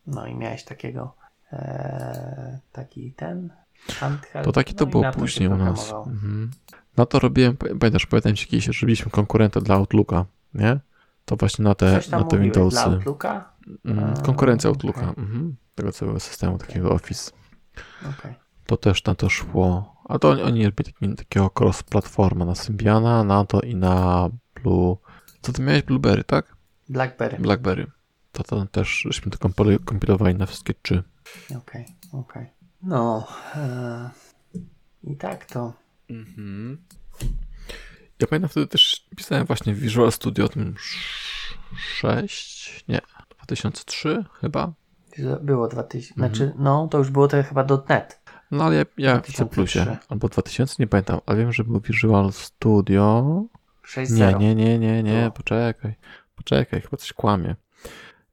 [0.07, 1.15] No i miałeś takiego
[1.53, 3.53] e, taki ten
[3.89, 4.45] handheld.
[4.45, 5.93] To taki to no było później u nas.
[5.93, 6.51] Mhm.
[6.97, 10.25] No to robiłem, pamiętasz, pamiętam ci kiedyś, robiliśmy konkurentę dla Outlooka,
[10.55, 10.81] nie?
[11.25, 12.77] To właśnie na te, na te Windowsy.
[12.77, 13.53] Dla Outlooka?
[13.85, 15.25] Mm, konkurencja Outlooka, okay.
[15.25, 15.57] mhm.
[15.75, 17.31] tego całego systemu, takiego Office.
[18.01, 18.35] Okay.
[18.67, 19.92] To też na to szło.
[20.05, 24.97] A to oni, oni robili takiego cross-platforma na Symbiana, na to i na Blue.
[25.43, 25.83] Co ty miałeś?
[25.83, 26.57] Blueberry, tak?
[26.89, 27.39] Blackberry.
[27.39, 27.87] Blackberry.
[28.33, 29.49] To, to też żeśmy to
[29.85, 31.03] kompilowali na wszystkie trzy.
[31.45, 32.43] Okej, okay, okej.
[32.43, 32.47] Okay.
[32.83, 34.11] No e,
[35.05, 35.73] i tak to.
[36.11, 36.79] Mhm.
[38.21, 40.75] Ja pamiętam wtedy też pisałem właśnie w Visual Studio o tym
[41.77, 43.01] 6, nie,
[43.31, 44.73] 2003 chyba.
[45.43, 46.35] Było 2000, mhm.
[46.35, 48.22] znaczy no to już było to chyba .NET.
[48.53, 49.47] No ale ja, ja w C++,
[50.09, 53.45] albo 2000, nie pamiętam, ale wiem, że był Visual Studio.
[53.85, 54.41] 6.0.
[54.41, 55.95] Nie, nie, nie, nie, nie, poczekaj,
[56.37, 57.57] poczekaj, chyba coś kłamie.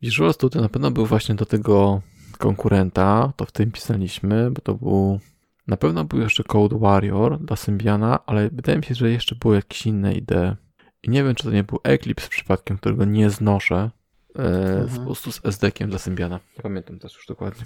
[0.02, 2.02] Visual Studio na pewno był właśnie do tego
[2.38, 5.20] konkurenta, to w tym pisaliśmy, bo to był,
[5.68, 9.56] na pewno był jeszcze Code Warrior dla Symbiana, ale wydaje mi się, że jeszcze były
[9.56, 10.56] jakieś inne idee.
[11.04, 13.92] I nie wiem, czy to nie był Eclipse przypadkiem, którego nie znoszę,
[14.36, 14.42] e,
[14.82, 15.00] mhm.
[15.00, 16.40] po prostu z SD-kiem dla Symbiana.
[16.58, 17.66] Nie pamiętam teraz już dokładnie.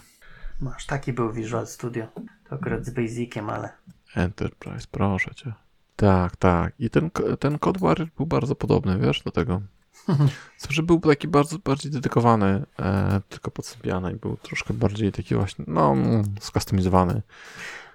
[0.64, 2.08] Masz, taki był Visual Studio.
[2.50, 3.70] To akurat z Basiciem, ale...
[4.16, 5.54] Enterprise, proszę cię.
[5.96, 6.74] Tak, tak.
[6.80, 9.62] I ten, ten Code Warrior był bardzo podobny, wiesz, do tego.
[10.70, 13.78] że był taki bardzo bardziej dedykowany e, tylko pod
[14.14, 15.96] i był troszkę bardziej taki właśnie, no,
[16.40, 17.22] skustomizowany.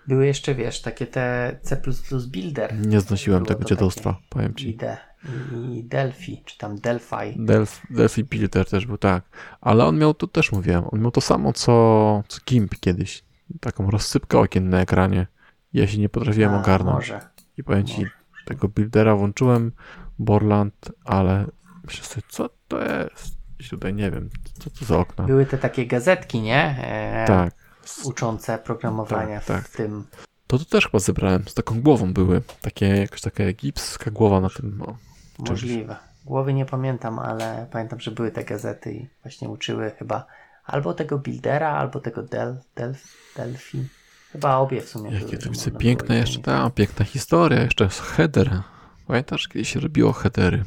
[0.08, 1.82] Były jeszcze, wiesz, takie te C++
[2.28, 2.86] Builder.
[2.86, 4.70] Nie znosiłem tego dziadostwa, powiem ci.
[4.70, 7.14] I, I Delphi, czy tam Delphi.
[7.36, 9.24] Delphi, Delphi Builder też był, tak.
[9.60, 13.24] Ale on miał, to też mówiłem, on miał to samo, co, co GIMP kiedyś.
[13.60, 15.26] Taką rozsypkę okien na ekranie.
[15.72, 16.94] Ja się nie potrafiłem A, ogarnąć.
[16.94, 17.20] Może.
[17.56, 18.10] I powiem ci, może.
[18.44, 19.72] tego Buildera włączyłem,
[20.18, 21.46] Borland, ale
[21.84, 23.38] myślę sobie, co to jest?
[23.60, 25.24] I tutaj nie wiem, co to za okna.
[25.24, 26.76] Były te takie gazetki, nie?
[26.82, 27.57] E, tak.
[28.04, 29.68] Uczące programowania tak, tak.
[29.68, 30.04] w tym.
[30.46, 32.42] To to też chyba zebrałem, z taką głową były.
[32.60, 34.82] Takie, jakaś taka egipska głowa na tym.
[34.82, 34.96] O,
[35.38, 35.96] Możliwe.
[36.24, 40.26] Głowy nie pamiętam, ale pamiętam, że były te gazety i właśnie uczyły chyba
[40.64, 42.94] albo tego Buildera, albo tego Del, Del,
[43.36, 43.88] Delphi.
[44.32, 45.10] Chyba obie w sumie.
[45.10, 48.62] Jakie to widzę piękne jeszcze, ta piękna historia, jeszcze header.
[49.06, 50.64] Pamiętasz, kiedyś się robiło headery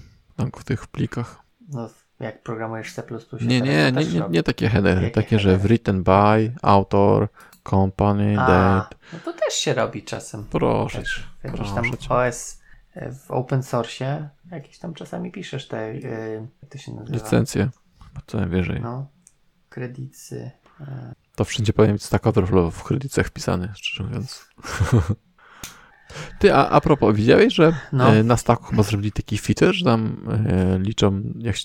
[0.55, 1.39] w tych plikach?
[1.69, 1.89] No,
[2.22, 3.03] jak programujesz C++.
[3.41, 7.28] Nie, nie, nie, nie, nie takie headery, takie, że written by, autor,
[7.69, 8.95] company, date.
[9.13, 10.45] No to też się robi czasem.
[10.51, 12.61] Proszę Wiesz, Jakiś tam OS
[12.93, 17.17] e, w open source, jakieś tam czasami piszesz te, yy, jak to się nazywa?
[17.17, 17.69] Licencje,
[18.28, 18.82] co najwyżej.
[18.82, 19.07] No,
[19.69, 20.51] kredycy.
[20.80, 20.86] Yy.
[21.36, 24.49] To wszędzie powinien być Stack Overflow w kredycach wpisany, szczerze mówiąc.
[26.39, 28.24] Ty, a, a propos, widziałeś, że no.
[28.24, 30.17] na Stacku chyba zrobili taki feature, że tam
[30.47, 31.55] e, liczą, jak,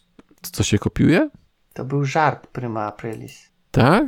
[0.51, 1.31] co się kopiuje?
[1.75, 3.51] To był żart Prima Aprilis.
[3.71, 4.05] Tak?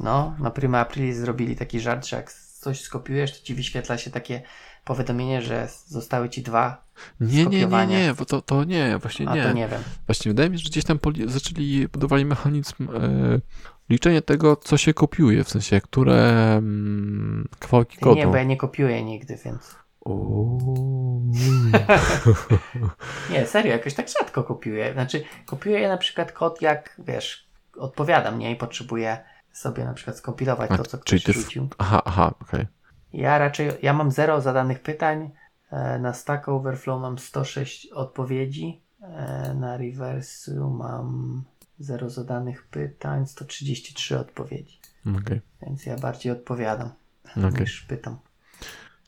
[0.00, 4.10] No, na Prima Aprilis zrobili taki żart, że jak coś skopiujesz, to ci wyświetla się
[4.10, 4.42] takie
[4.84, 6.84] powiadomienie, że zostały ci dwa
[7.20, 9.42] Nie, nie, nie, nie, bo to, to nie, właśnie nie.
[9.42, 9.82] A to nie wiem.
[10.06, 13.40] Właśnie wydaje mi się, że gdzieś tam zaczęli, budowali mechanizm e,
[13.90, 18.16] liczenia tego, co się kopiuje, w sensie, które mm, kawałki kodu.
[18.16, 19.76] Nie, bo ja nie kopiuję nigdy, więc...
[23.30, 24.92] nie, serio, jakoś tak rzadko kopiuję.
[24.92, 28.52] Znaczy, kopiuję na przykład kod, jak wiesz, odpowiadam, nie?
[28.52, 29.18] I potrzebuję
[29.52, 31.68] sobie na przykład skompilować A, to, co ktoś rzucił.
[31.78, 32.60] Aha, aha, okej.
[32.60, 32.78] Okay.
[33.12, 35.30] Ja raczej, ja mam zero zadanych pytań.
[35.70, 38.82] E, na Stack Overflow mam 106 odpowiedzi.
[39.02, 41.44] E, na Reversu mam
[41.78, 44.80] zero zadanych pytań, 133 odpowiedzi.
[45.16, 45.40] Okay.
[45.62, 46.90] Więc ja bardziej odpowiadam
[47.36, 47.60] okay.
[47.60, 48.18] niż pytam.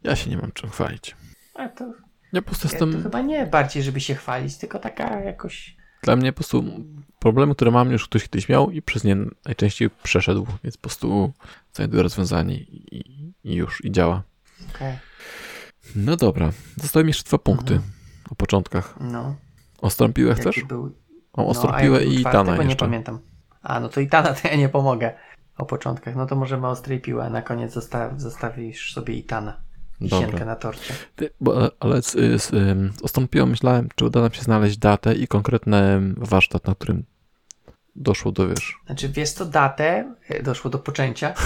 [0.03, 1.17] Ja się nie mam czym chwalić.
[1.55, 1.93] A to,
[2.33, 2.93] ja po prostu jestem...
[2.93, 5.77] to chyba nie bardziej, żeby się chwalić, tylko taka jakoś...
[6.03, 6.65] Dla mnie po prostu
[7.19, 11.33] problemy, które mam, już ktoś kiedyś miał i przez nie najczęściej przeszedł, więc po prostu
[11.73, 14.23] znajduję rozwiązanie i, i już, i działa.
[14.75, 14.99] Okay.
[15.97, 17.93] No dobra, zostały mi jeszcze dwa punkty mhm.
[18.31, 18.95] o początkach.
[19.01, 19.37] No.
[19.81, 20.65] Ostrą piłę chcesz?
[20.65, 20.95] Był...
[21.33, 22.67] O, ostrą no, piłę i Itana jeszcze.
[22.67, 23.19] nie pamiętam.
[23.63, 25.15] A, no to Itana to ja nie pomogę
[25.59, 26.17] o początkach.
[26.17, 29.61] No to możemy ostrej piłę, a na koniec zostaw, zostawisz sobie Itana.
[30.01, 30.95] Wisienkę na torcie.
[31.17, 32.51] Ty, bo, ale z, z,
[33.31, 37.05] piłą myślałem, czy uda nam się znaleźć datę i konkretny warsztat, na którym
[37.97, 38.79] doszło do, wiesz...
[38.87, 41.35] Znaczy, wiesz to datę, e, doszło do poczęcia.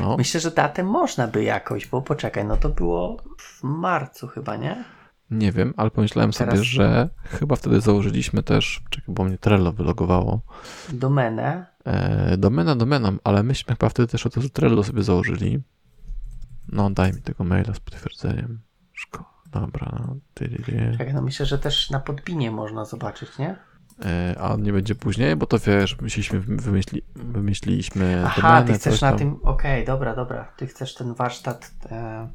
[0.00, 0.16] No.
[0.16, 4.84] Myślę, że datę można by jakoś, bo poczekaj, no to było w marcu chyba, nie?
[5.30, 6.54] Nie wiem, ale pomyślałem Teraz...
[6.54, 10.40] sobie, że chyba wtedy założyliśmy też, czekaj, bo mnie Trello wylogowało.
[10.88, 11.66] Domenę.
[11.84, 15.60] E, domena, domena, ale myśmy chyba wtedy też o to Trello sobie założyli.
[16.68, 18.60] No, daj mi tego maila z potwierdzeniem.
[18.92, 20.16] Szko Dobra, no.
[20.98, 23.56] Czekaj, no myślę, że też na podpinie można zobaczyć, nie?
[24.04, 28.22] E, a nie będzie później, bo to wiesz, myśleliśmy, wymyśli, wymyśliliśmy.
[28.26, 29.34] Aha, domenę, ty chcesz na tym.
[29.34, 30.52] Okej, okay, dobra, dobra.
[30.56, 31.70] Ty chcesz ten warsztat.
[31.90, 32.28] E...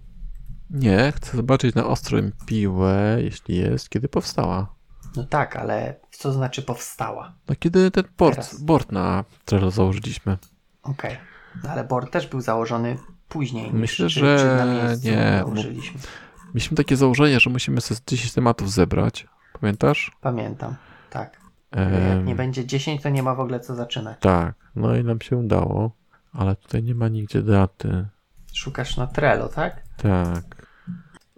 [0.69, 4.75] Nie, chcę zobaczyć na ostrym piłę, jeśli jest, kiedy powstała.
[5.15, 7.33] No tak, ale co znaczy powstała?
[7.49, 10.37] No kiedy ten board, board na Trello założyliśmy.
[10.83, 11.25] Okej, okay.
[11.63, 12.97] no, ale board też był założony
[13.33, 13.73] później.
[13.73, 15.37] Myślę, niż, że czy, czy nie.
[15.39, 15.99] Założyliśmy.
[16.47, 19.27] Mieliśmy takie założenie, że musimy sobie 10 tematów zebrać.
[19.61, 20.11] Pamiętasz?
[20.21, 20.75] Pamiętam,
[21.09, 21.41] tak.
[21.71, 24.17] Jak nie będzie 10, to nie ma w ogóle co zaczynać.
[24.19, 25.91] Tak, no i nam się udało,
[26.33, 28.07] ale tutaj nie ma nigdzie daty.
[28.53, 29.83] Szukasz na Trello, tak?
[29.97, 30.67] Tak.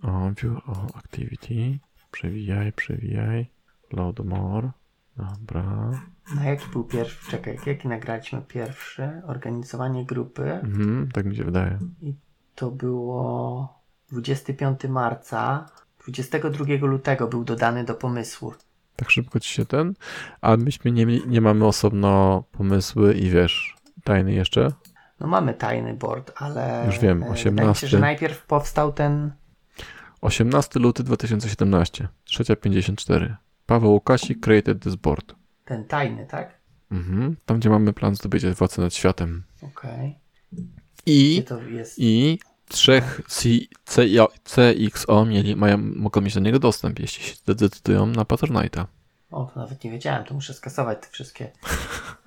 [0.01, 1.79] O, view o, activity.
[2.11, 3.51] Przewijaj, przewijaj.
[3.91, 4.71] Load more.
[5.17, 5.91] Dobra.
[6.35, 7.31] Na jaki był pierwszy?
[7.31, 9.21] Czekaj, jaki nagraliśmy pierwszy?
[9.25, 10.51] Organizowanie grupy.
[10.51, 11.79] Mhm, tak mi się wydaje.
[12.01, 12.13] I
[12.55, 13.79] to było
[14.11, 15.65] 25 marca.
[16.03, 18.53] 22 lutego był dodany do pomysłu.
[18.95, 19.93] Tak szybko ci się ten?
[20.41, 24.71] A myśmy nie, nie mamy osobno pomysły i wiesz, tajny jeszcze?
[25.19, 26.83] No mamy tajny board, ale.
[26.85, 27.49] Już wiem, 18.
[27.49, 29.31] Wydaje mi się, że najpierw powstał ten.
[30.21, 33.35] 18 luty 2017, 3.54.
[33.65, 35.35] Paweł Łukasik created this board.
[35.65, 36.59] Ten tajny, tak?
[36.91, 37.35] Mhm.
[37.45, 39.43] Tam, gdzie mamy plan zdobycia władzy nad światem.
[39.57, 39.69] Okej.
[39.99, 40.15] Okay.
[41.05, 41.43] I,
[41.97, 43.21] I trzech
[43.85, 48.85] CXO mieli, mają, mogą mieć do niego dostęp, jeśli się zdecydują na Patronite'a.
[49.31, 51.51] O, to nawet nie wiedziałem, to muszę skasować te wszystkie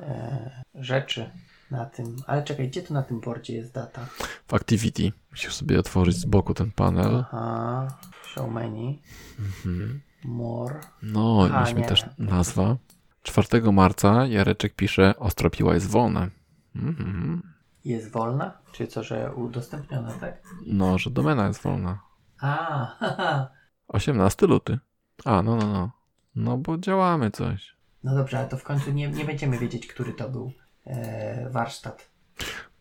[0.01, 1.31] e, rzeczy.
[1.71, 2.17] na tym.
[2.27, 4.07] Ale czekaj, gdzie tu na tym bordzie jest data?
[4.47, 5.13] W Activity.
[5.31, 7.25] Musisz sobie otworzyć z boku ten panel.
[7.27, 7.99] Aha.
[8.27, 9.03] Show menu.
[9.39, 10.01] Mhm.
[10.25, 10.81] More.
[11.03, 11.87] No, A, mieliśmy nie.
[11.87, 12.77] też nazwa.
[13.23, 16.29] 4 marca Jareczek pisze Ostropiła jest wolna.
[16.77, 17.43] Mhm.
[17.85, 18.59] Jest wolna?
[18.73, 20.43] Czy co, że udostępniona, tak?
[20.67, 21.99] No, że domena jest wolna.
[22.41, 22.57] A,
[22.99, 23.49] haha.
[23.89, 24.79] 18 luty.
[25.25, 25.91] A, no, no, no.
[26.35, 27.77] No, bo działamy coś.
[28.05, 30.53] No dobrze, ale to w końcu nie, nie będziemy wiedzieć, który to był
[30.87, 32.11] e, warsztat.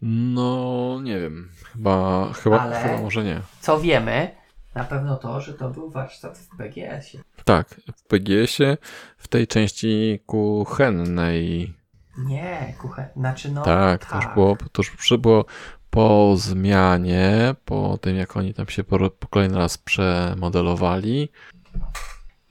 [0.01, 1.49] No, nie wiem.
[1.73, 3.41] Chyba, chyba, Ale- chyba może nie.
[3.61, 4.31] Co wiemy,
[4.77, 7.23] na pewno to, że to był warsztat w PGS-ie.
[7.45, 8.77] Tak, w PGS-ie
[9.17, 11.73] w tej części kuchennej.
[12.17, 13.09] Nie, kuchę.
[13.15, 13.61] Znaczy no.
[13.63, 15.45] tak, to już było, to już przy- było
[15.89, 21.29] po zmianie, po tym jak oni tam się po, po kolejny raz przemodelowali.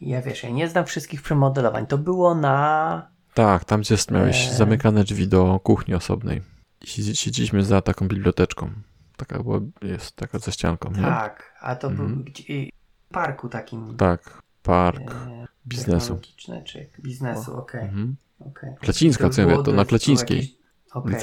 [0.01, 1.87] Ja wiesz, ja nie znam wszystkich przemodelowań.
[1.87, 3.09] To było na.
[3.35, 4.55] Tak, tam gdzie miałeś Eee.
[4.55, 6.43] zamykane drzwi do kuchni osobnej.
[6.85, 8.71] Siedzi- Siedzieliśmy za taką biblioteczką.
[9.17, 11.03] Taka była, jest taka ze ścianką, nie?
[11.03, 12.15] Tak, a to Mhm.
[12.15, 12.73] był gdzie, i-
[13.11, 13.97] w parku takim.
[13.97, 16.21] Tak, park e, biznesu.
[16.65, 17.81] czy biznesu, okej.
[17.85, 18.17] Mhm.
[18.41, 18.71] okej.
[18.81, 20.39] Klecińska, co ja mówię, to na Klecińskiej.
[20.39, 20.57] jakieś-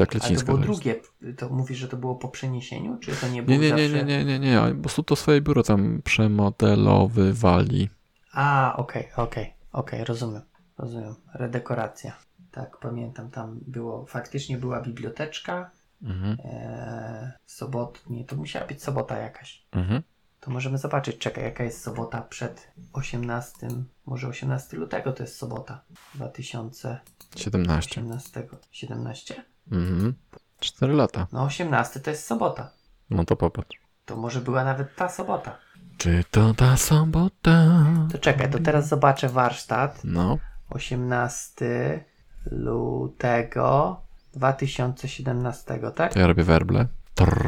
[0.08, 0.84] Klecińska Ale to to było jest.
[0.84, 0.96] drugie,
[1.38, 4.06] to mówisz, że to było po przeniesieniu, czy to nie było Nie, nie, nie, zawsze...
[4.06, 4.62] nie, nie, nie, nie.
[4.62, 7.90] Oni Po prostu to swoje biuro tam przemodelowywali.
[8.34, 10.42] A, okej, okej, okej, rozumiem,
[10.78, 11.16] rozumiem.
[11.34, 12.14] Redekoracja.
[12.52, 15.72] Tak, pamiętam, tam było, faktycznie była biblioteczka,
[16.04, 16.38] Mhm.
[16.46, 19.66] e, sobotnie, to musiała być sobota jakaś.
[19.72, 20.04] Mhm.
[20.40, 23.68] To możemy zobaczyć, czekaj, jaka jest sobota przed 18,
[24.06, 25.82] może 18 lutego to jest sobota
[26.16, 28.48] 2018, 17.
[28.72, 29.44] 17?
[29.72, 30.14] Mhm.
[30.60, 31.28] 4 lata.
[31.32, 32.72] No 18 to jest sobota.
[33.10, 33.78] No to popatrz.
[34.06, 35.58] To może była nawet ta sobota.
[35.98, 37.86] Czy to ta sobota?
[38.12, 40.02] To czekaj, to teraz zobaczę warsztat.
[40.04, 40.38] No.
[40.70, 42.06] 18
[42.46, 44.03] lutego
[44.34, 46.14] 2017, tak?
[46.14, 46.88] To ja robię werble.
[47.16, 47.48] Trrr,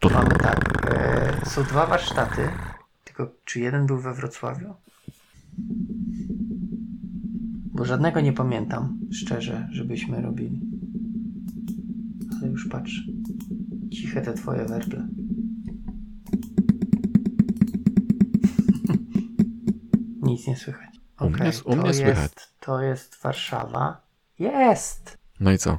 [0.00, 0.14] trrr.
[0.14, 2.48] Mamy tak, e, są dwa warsztaty,
[3.04, 4.74] tylko czy jeden był we Wrocławiu?
[7.72, 10.60] Bo żadnego nie pamiętam, szczerze, żebyśmy robili.
[12.40, 13.02] Ale już patrz.
[13.92, 15.08] Ciche te twoje werble.
[20.22, 21.00] Nic nie słychać.
[21.20, 22.16] U mnie- u mnie to słychać.
[22.16, 24.00] Jest, to jest Warszawa.
[24.38, 25.18] Jest!
[25.40, 25.78] No i co?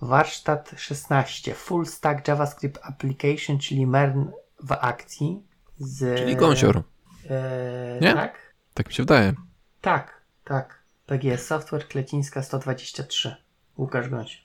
[0.00, 1.54] Warsztat 16.
[1.54, 4.24] Full Stack JavaScript Application, czyli MERN
[4.62, 5.42] w akcji.
[5.78, 6.82] Z, Czyli gąsior.
[7.30, 8.14] E, Nie?
[8.14, 9.32] Tak, Tak mi się wydaje.
[9.80, 10.80] tak, tak.
[11.06, 13.36] PGS Software Klecińska 123.
[13.78, 14.42] Łukasz Gąś.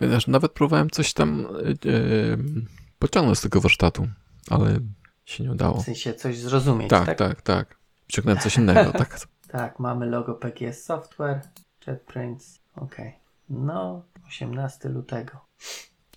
[0.00, 2.36] Wiesz, nawet próbowałem coś tam e,
[2.98, 4.06] pociągnąć z tego warsztatu,
[4.50, 4.78] ale
[5.24, 5.80] się nie udało.
[5.80, 7.18] W sensie coś zrozumieć, Tak, tak?
[7.18, 7.76] tak, tak.
[8.08, 9.20] Wciągnąłem coś innego, tak.
[9.48, 11.40] Tak, mamy logo PGS Software,
[11.86, 12.96] JetBrains, ok.
[13.50, 15.38] No, 18 lutego.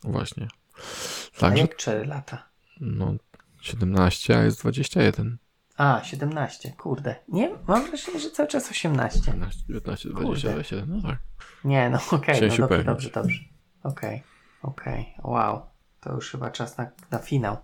[0.03, 0.47] Właśnie.
[1.37, 2.49] A Także, jak 4 lata?
[2.81, 3.13] no,
[3.61, 5.37] 17, a jest 21.
[5.77, 7.15] A, 17, kurde.
[7.27, 9.19] Nie, mam wrażenie, że cały czas 18.
[9.19, 11.19] 17, 19, 20, 27, no tak.
[11.63, 13.39] Nie, no okej, Chciałem no dobrze, dobrze, dobrze.
[13.83, 14.23] Okej,
[14.61, 15.61] okej, wow.
[15.99, 17.57] To już chyba czas na, na finał.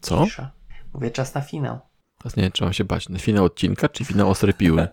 [0.00, 0.24] Co?
[0.24, 0.50] Cisza.
[0.94, 1.80] Mówię czas na finał.
[2.18, 3.08] Teraz nie wiem, czy mam się bać.
[3.08, 4.88] Na finał odcinka, czy finał ostrej piły?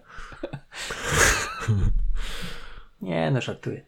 [3.02, 3.86] Nie, no żartuję.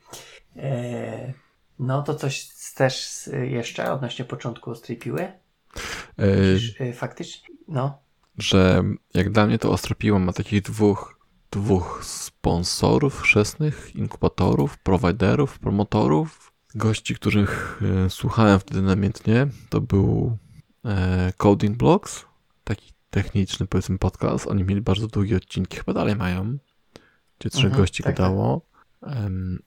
[0.55, 1.33] Eee,
[1.79, 5.21] no to coś też jeszcze odnośnie początku ostrej piły?
[5.21, 5.39] E,
[6.79, 7.99] E, faktycznie, no.
[8.37, 8.83] że
[9.13, 11.19] jak dla mnie to Ostropiła ma takich dwóch,
[11.51, 19.47] dwóch sponsorów chrzestnych, inkubatorów, prowajderów, promotorów, gości, których e, słuchałem wtedy namiętnie.
[19.69, 20.37] To był
[20.85, 22.25] e, Coding Blocks,
[22.63, 24.47] taki techniczny powiedzmy podcast.
[24.47, 26.57] Oni mieli bardzo długie odcinki, chyba dalej mają,
[27.39, 28.61] gdzie trzech Mhm, gości tak, gadało.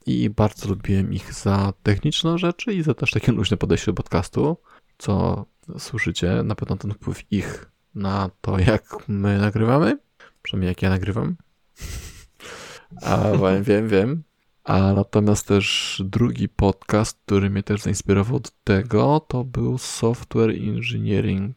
[0.07, 4.57] I bardzo lubiłem ich za techniczne rzeczy i za też takie luźne podejście do podcastu,
[4.99, 5.45] co
[5.78, 9.99] słyszycie, na pewno ten wpływ ich na to, jak my nagrywamy,
[10.43, 11.37] przynajmniej jak ja nagrywam.
[13.03, 14.22] A wiem, wiem, wiem.
[14.64, 21.57] A natomiast też drugi podcast, który mnie też zainspirował do tego, to był Software Engineering.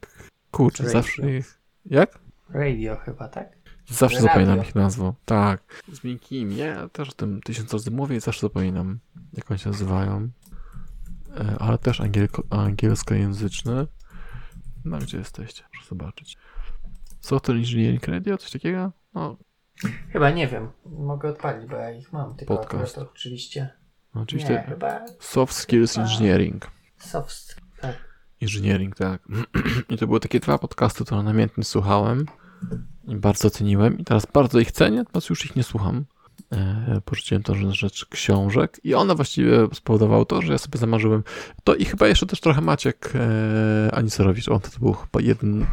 [0.51, 0.99] Kurczę, Radio.
[0.99, 1.59] zawsze ich...
[1.85, 2.19] Jak?
[2.49, 3.56] Radio chyba, tak?
[3.89, 4.27] Zawsze Radio.
[4.29, 5.13] zapominam ich nazwę.
[5.25, 5.83] Tak.
[5.93, 6.57] Z miękkimi.
[6.57, 8.99] Ja też o tym tysiąc razy mówię i zawsze zapominam,
[9.33, 10.29] jak oni się nazywają.
[11.37, 13.87] E, Ale też angielko, angielskojęzyczny.
[14.85, 15.63] No, gdzie jesteście?
[15.71, 16.37] Proszę zobaczyć.
[17.19, 18.37] Software Engineering Radio?
[18.37, 18.91] Coś takiego?
[19.13, 19.37] No,
[20.11, 20.69] Chyba nie wiem.
[20.85, 22.35] Mogę odpalić, bo ja ich mam.
[22.35, 22.97] Tylko Podcast.
[22.97, 23.69] oczywiście.
[24.15, 24.53] no oczywiście.
[24.53, 26.67] Nie, chyba Soft Skills Engineering.
[26.97, 27.61] soft.
[27.81, 27.95] Tak.
[28.41, 29.21] Engineering, tak.
[29.89, 32.25] I to były takie dwa podcasty, które namiętnie słuchałem
[33.03, 33.97] bardzo ceniłem.
[33.97, 36.05] I teraz bardzo ich cenię, natomiast już ich nie słucham.
[36.51, 41.23] e, porzuciłem tą rzecz książek i one właściwie spowodowały to, że ja sobie zamarzyłem
[41.63, 44.01] to i chyba jeszcze też trochę Maciek e,
[44.49, 45.65] on to był chyba jeden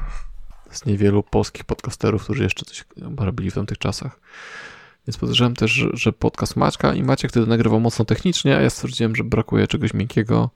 [0.70, 2.85] z niewielu polskich podcasterów, którzy jeszcze coś
[3.18, 4.20] robili w tamtych czasach.
[5.07, 9.16] Więc podejrzewam też, że podcast Maćka i Maciek wtedy nagrywał mocno technicznie, a ja stwierdziłem,
[9.16, 10.51] że brakuje czegoś miękkiego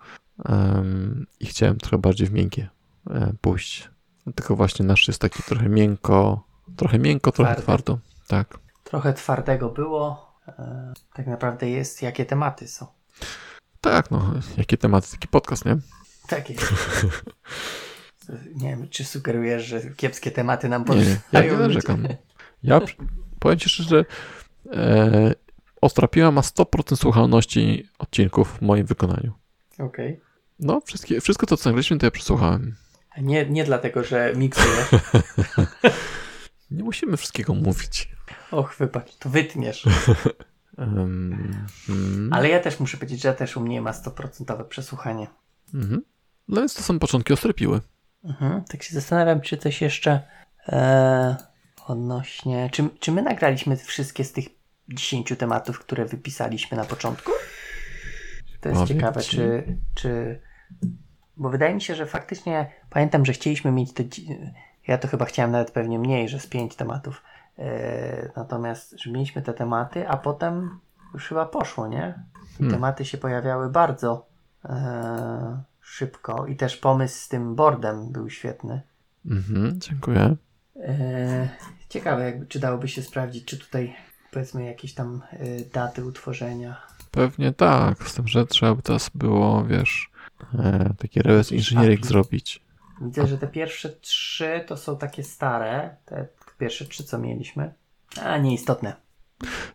[0.45, 2.69] um, i chciałem trochę bardziej w miękkie
[3.07, 3.91] um, pójść.
[4.35, 6.45] Tylko właśnie nasz jest taki trochę miękko,
[6.77, 7.63] trochę miękko, trochę Twardy.
[7.63, 7.99] twardo.
[8.27, 8.59] Tak.
[8.85, 10.33] Trochę twardego było.
[10.49, 12.87] E, tak naprawdę jest, jakie tematy są.
[13.81, 15.77] Tak, no, jakie tematy, taki podcast, nie?
[16.29, 16.73] Tak jest.
[18.63, 21.17] nie wiem, czy sugerujesz, że kiepskie tematy nam pozostają?
[21.33, 22.09] Nie, ja nie narzekam.
[22.63, 22.81] Ja
[23.39, 24.05] powiem Ci szczerze,
[24.73, 25.35] e,
[25.81, 29.33] Ostrapiła ma 100% słuchalności odcinków w moim wykonaniu.
[29.75, 29.87] Okej.
[29.87, 30.21] Okay.
[30.61, 32.75] No, wszystkie, wszystko to, co nagraliśmy, to ja przesłuchałem.
[33.21, 34.89] Nie, nie dlatego, że miksujesz.
[36.71, 38.09] nie musimy wszystkiego mówić.
[38.51, 39.87] Och, wybacz, to wytniesz.
[40.79, 42.31] um.
[42.33, 45.27] Ale ja też muszę powiedzieć, że ja też u mnie ma 100% przesłuchanie.
[45.75, 46.03] Mhm.
[46.49, 47.81] No więc to są początki Ostrepiły.
[48.25, 48.65] Mhm.
[48.65, 50.21] Tak się zastanawiam, czy coś jeszcze
[50.69, 51.37] e,
[51.87, 52.71] odnośnie...
[52.73, 54.45] Czy, czy my nagraliśmy wszystkie z tych
[54.89, 57.33] 10 tematów, które wypisaliśmy na początku?
[58.61, 60.41] To jest Powiedz ciekawe, czy, czy.
[61.39, 64.05] Bo wydaje mi się, że faktycznie pamiętam, że chcieliśmy mieć te.
[64.89, 67.23] Ja to chyba chciałem nawet pewnie mniej, że z 5 tematów.
[67.59, 67.65] Yy,
[68.37, 70.79] natomiast, że mieliśmy te tematy, a potem
[71.15, 72.15] już chyba poszło, nie?
[72.59, 72.75] Hmm.
[72.75, 74.27] Tematy się pojawiały bardzo
[74.65, 74.71] yy,
[75.81, 78.83] szybko i też pomysł z tym boardem był świetny.
[79.27, 80.37] Mhm, dziękuję.
[80.77, 80.85] Yy,
[81.89, 83.95] ciekawe, jakby, czy dałoby się sprawdzić, czy tutaj
[84.31, 85.23] powiedzmy jakieś tam
[85.73, 86.81] daty utworzenia.
[87.11, 90.11] Pewnie tak, z tym, że trzeba by teraz było, wiesz,
[90.59, 92.63] e, taki reverse engineering zrobić.
[93.01, 96.29] Widzę, że te pierwsze trzy to są takie stare, te
[96.59, 97.75] pierwsze trzy, co mieliśmy,
[98.23, 98.97] a nieistotne.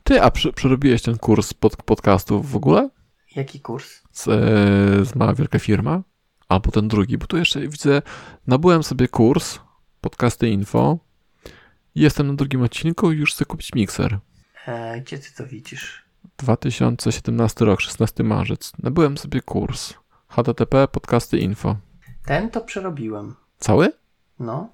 [0.04, 2.90] Ty, a przy, przerobiłeś ten kurs pod, podcastów w ogóle?
[3.36, 4.02] Jaki kurs?
[4.12, 4.32] Z, e,
[5.06, 6.02] z Mała Wielka Firma?
[6.50, 8.02] Albo ten drugi, bo tu jeszcze widzę,
[8.48, 9.60] nabyłem sobie kurs
[10.02, 10.98] podcasty info,
[11.96, 14.20] jestem na drugim odcinku i już chcę kupić mikser.
[14.68, 16.04] E, gdzie ty to widzisz?
[16.38, 18.72] 2017 rok, 16 marzec.
[18.84, 19.94] Nabyłem sobie kurs.
[20.34, 21.76] HTTP, podcasty, info.
[22.26, 23.36] Ten to przerobiłem.
[23.58, 23.94] Cały?
[24.40, 24.70] No.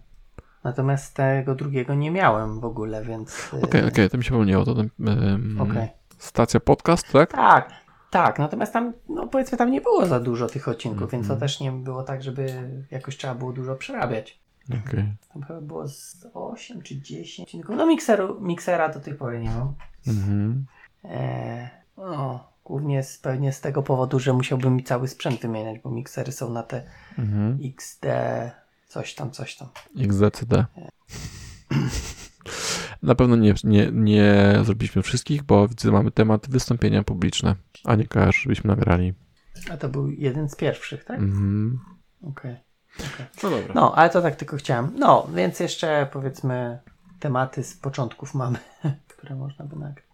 [0.63, 3.49] Natomiast tego drugiego nie miałem w ogóle, więc...
[3.53, 4.65] E, okej, okay, okej, okay, to mi się pomniało.
[4.65, 5.89] To um, okay.
[6.17, 7.31] Stacja podcast, tak?
[7.31, 7.71] Tak,
[8.09, 8.39] tak.
[8.39, 11.11] Natomiast tam, no powiedzmy, tam nie było za dużo tych odcinków, mm -hmm.
[11.11, 11.39] więc to mhm.
[11.39, 14.39] też nie było tak, żeby jakoś trzeba było dużo przerabiać.
[14.69, 15.15] Okay.
[15.33, 17.57] Tam chyba było z 8 czy 10.
[17.69, 19.73] No mikseru, miksera do tej pory nie mam.
[20.07, 20.65] Mhm.
[21.03, 25.91] E, no, głównie z, pewnie z tego powodu, że musiałbym mi cały sprzęt wymieniać, bo
[25.91, 26.83] miksery są na te
[27.17, 27.59] mhm.
[27.63, 28.05] XD
[28.87, 29.67] coś tam, coś tam.
[29.99, 30.65] XDCD.
[30.77, 30.89] E.
[33.03, 37.55] Na pewno nie, nie, nie zrobiliśmy wszystkich, bo widzę, mamy temat wystąpienia publiczne,
[37.85, 39.13] a nie kojarzy, żebyśmy nagrali.
[39.71, 41.19] A to był jeden z pierwszych, tak?
[41.19, 41.79] Mhm.
[42.21, 42.57] Okej.
[42.97, 43.07] Okay.
[43.13, 43.25] Okay.
[43.43, 43.73] No dobra.
[43.75, 44.91] No, ale to tak tylko chciałem.
[44.95, 46.79] No, więc jeszcze powiedzmy
[47.19, 48.59] tematy z początków mamy,
[49.17, 50.08] które można by nagrać.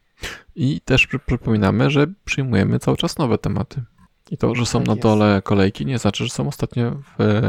[0.55, 3.83] I też przypominamy, że przyjmujemy cały czas nowe tematy.
[4.31, 7.41] I to, że są tak na dole kolejki, nie znaczy, że są ostatnio w,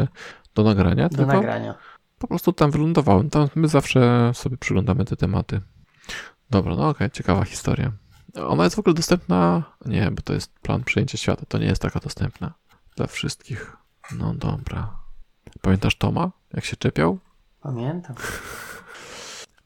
[0.54, 1.08] do nagrania.
[1.08, 1.74] Do nagrania.
[2.18, 3.30] Po prostu tam wylądowałem.
[3.30, 5.60] Tam my zawsze sobie przyglądamy te tematy.
[6.50, 7.92] Dobra, no okej, okay, ciekawa historia.
[8.34, 9.62] Ona jest w ogóle dostępna.
[9.86, 11.42] Nie, bo to jest plan przyjęcia świata.
[11.48, 12.54] To nie jest taka dostępna
[12.96, 13.76] dla wszystkich.
[14.12, 14.98] No dobra.
[15.60, 17.18] Pamiętasz Toma, jak się czepiał?
[17.60, 18.16] Pamiętam.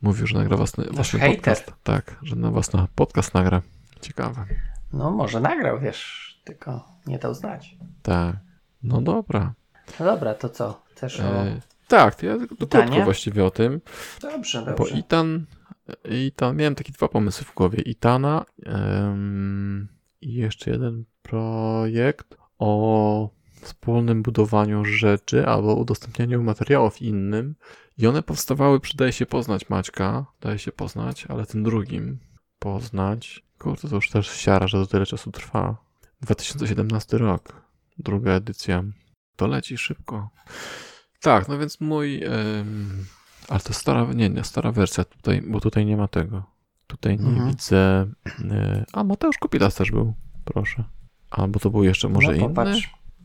[0.02, 1.72] Mówił, że nagra własny, własny podcast.
[1.82, 3.62] Tak, że na własny podcast nagra.
[4.00, 4.44] Ciekawe.
[4.92, 7.76] No może nagrał, wiesz, tylko nie dał znać.
[8.02, 8.36] Tak.
[8.82, 9.54] No dobra.
[10.00, 10.82] No dobra, to co?
[10.90, 11.24] Chcesz o...
[11.24, 13.80] E, tak, to ja to krótko właściwie o tym.
[14.20, 14.74] Dobrze, dobrze.
[14.78, 15.46] Bo Itan,
[16.04, 17.82] Itan, miałem takie dwa pomysły w głowie.
[17.82, 19.88] Itana ym,
[20.20, 23.30] i jeszcze jeden projekt o
[23.60, 27.54] wspólnym budowaniu rzeczy albo udostępnianiu materiałów innym.
[28.00, 32.18] I one powstawały przy Daje się poznać Maćka, daje się poznać, ale tym drugim
[32.58, 33.42] poznać.
[33.58, 35.76] Kurde, to już też siara, że to tyle czasu trwa.
[36.22, 37.62] 2017 rok,
[37.98, 38.84] druga edycja.
[39.36, 40.30] To leci szybko.
[41.20, 42.20] Tak, no więc mój.
[42.20, 42.64] Yy,
[43.48, 46.42] ale to stara, nie, nie, stara wersja tutaj, bo tutaj nie ma tego.
[46.86, 47.48] Tutaj nie mhm.
[47.48, 48.06] widzę.
[48.38, 50.84] Yy, a Mateusz Kupilas też był, proszę.
[51.30, 52.80] Albo to był jeszcze może no, inny.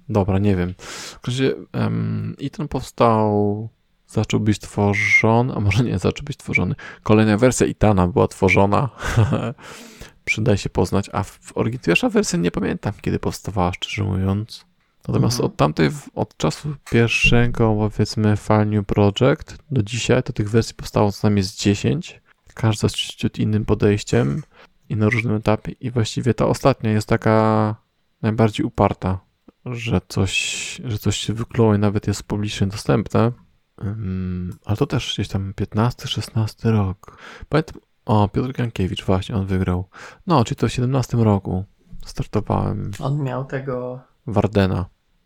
[0.10, 0.74] Dobra, nie wiem.
[1.22, 3.70] W razie um, Ethan powstał,
[4.08, 6.76] zaczął być tworzony, a może nie, zaczął być tworzony.
[7.04, 8.90] Kolejna wersja Itana była tworzona.
[10.26, 11.54] Przydaje się poznać, a w
[11.86, 14.66] pierwsza wersja nie pamiętam, kiedy powstawała, szczerze mówiąc.
[15.08, 15.52] Natomiast mhm.
[15.52, 21.12] od tamtej, od czasu pierwszego, powiedzmy, File New Project do dzisiaj, to tych wersji powstało
[21.12, 22.22] co najmniej z 10.
[22.54, 24.44] Każda z ciut innym podejściem.
[24.90, 25.72] i na różnym etapie.
[25.72, 27.76] I właściwie ta ostatnia jest taka
[28.22, 29.20] najbardziej uparta,
[29.66, 33.32] że coś, że coś się wykluło i nawet jest publicznie dostępne.
[33.78, 37.18] Um, ale to też gdzieś tam 15-16 rok.
[37.50, 39.90] Pamiętam, o, Piotr Jankiewicz, właśnie, on wygrał.
[40.28, 41.66] No, czyli to w 17 roku
[42.06, 42.92] startowałem.
[43.00, 44.02] On miał tego...
[44.28, 44.86] Wardena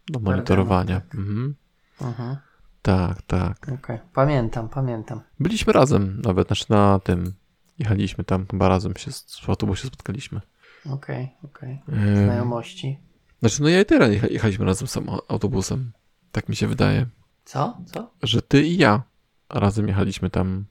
[0.09, 0.95] do monitorowania.
[0.95, 1.15] Wardena, tak.
[1.15, 1.55] Mhm.
[2.01, 2.35] Mhm.
[2.81, 3.67] Tak, tak.
[3.79, 3.99] Okay.
[4.13, 5.21] pamiętam, pamiętam.
[5.39, 7.33] Byliśmy razem nawet, znaczy na tym,
[7.79, 10.41] jechaliśmy tam, chyba razem się w autobusie spotkaliśmy.
[10.85, 11.81] Okej, okay, okej.
[11.87, 12.25] Okay.
[12.25, 12.99] Znajomości.
[13.39, 14.97] Znaczy, no ja i teraz jechaliśmy razem z
[15.27, 15.91] autobusem.
[16.31, 17.05] Tak mi się wydaje.
[17.49, 17.77] Co?
[17.85, 18.11] Co?
[18.23, 19.03] Że ty i ja
[19.49, 20.65] razem jechaliśmy tam.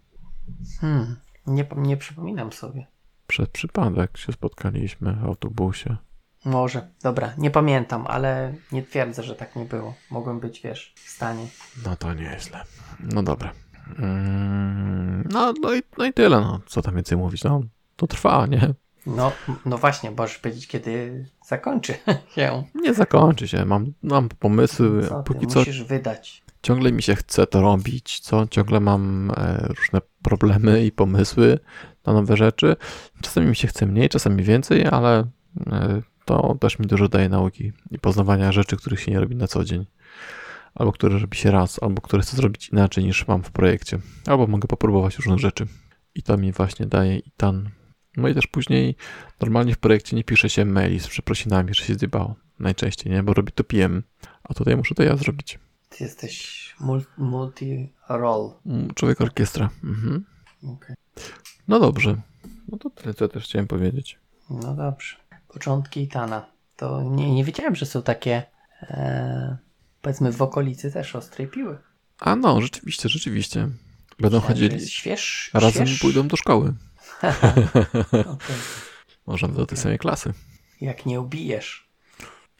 [0.80, 1.16] Hmm,
[1.46, 2.86] nie, nie przypominam sobie.
[3.26, 5.96] Przed przypadek się spotkaliśmy w autobusie.
[6.44, 9.94] Może, dobra, nie pamiętam, ale nie twierdzę, że tak nie było.
[10.10, 11.46] Mogłem być, wiesz, w stanie.
[11.84, 12.64] No to nieźle.
[13.00, 13.52] No dobra.
[13.98, 16.60] Mm, no, no, i, no i tyle, no.
[16.66, 17.44] Co tam więcej mówić?
[17.44, 17.60] No,
[17.96, 18.74] to trwa, nie?
[19.06, 19.32] No,
[19.66, 21.94] no właśnie, możesz powiedzieć, kiedy zakończy
[22.34, 22.64] się.
[22.74, 25.08] Nie zakończy się, mam, mam pomysły.
[25.08, 26.47] Co Póki co musisz wydać.
[26.62, 28.46] Ciągle mi się chce to robić, co?
[28.46, 31.58] Ciągle mam e, różne problemy i pomysły
[32.06, 32.76] na nowe rzeczy.
[33.20, 35.24] Czasami mi się chce mniej, czasami więcej, ale
[35.66, 39.46] e, to też mi dużo daje nauki i poznawania rzeczy, których się nie robi na
[39.46, 39.86] co dzień.
[40.74, 43.98] Albo które robi się raz, albo które chcę zrobić inaczej niż mam w projekcie.
[44.26, 45.66] Albo mogę popróbować różnych rzeczy.
[46.14, 47.70] I to mi właśnie daje i tan.
[48.16, 48.96] No i też później
[49.40, 52.34] normalnie w projekcie nie pisze się maili z przeprosinami, że się zjebało.
[52.58, 53.22] Najczęściej, nie?
[53.22, 54.02] Bo robi to PM.
[54.44, 55.58] A tutaj muszę to ja zrobić.
[55.88, 56.74] Ty jesteś
[57.18, 58.50] multi-role.
[58.66, 59.70] Mm, człowiek orkiestra.
[59.84, 60.24] Mhm.
[60.76, 60.96] Okay.
[61.68, 62.16] No dobrze.
[62.68, 64.18] No to tyle, co też chciałem powiedzieć.
[64.50, 65.16] No dobrze
[65.48, 66.46] początki Itana.
[66.76, 68.42] To nie, nie wiedziałem, że są takie
[68.82, 69.56] e,
[70.02, 71.78] powiedzmy w okolicy też ostrej piły.
[72.18, 73.68] A no, rzeczywiście, rzeczywiście.
[74.18, 74.88] Będą Myślałem, chodzili.
[74.88, 76.00] Śwież, razem śwież?
[76.00, 76.74] pójdą do szkoły.
[78.34, 78.56] okay.
[79.26, 80.32] Możemy do tej samej klasy.
[80.80, 81.88] Jak nie ubijesz.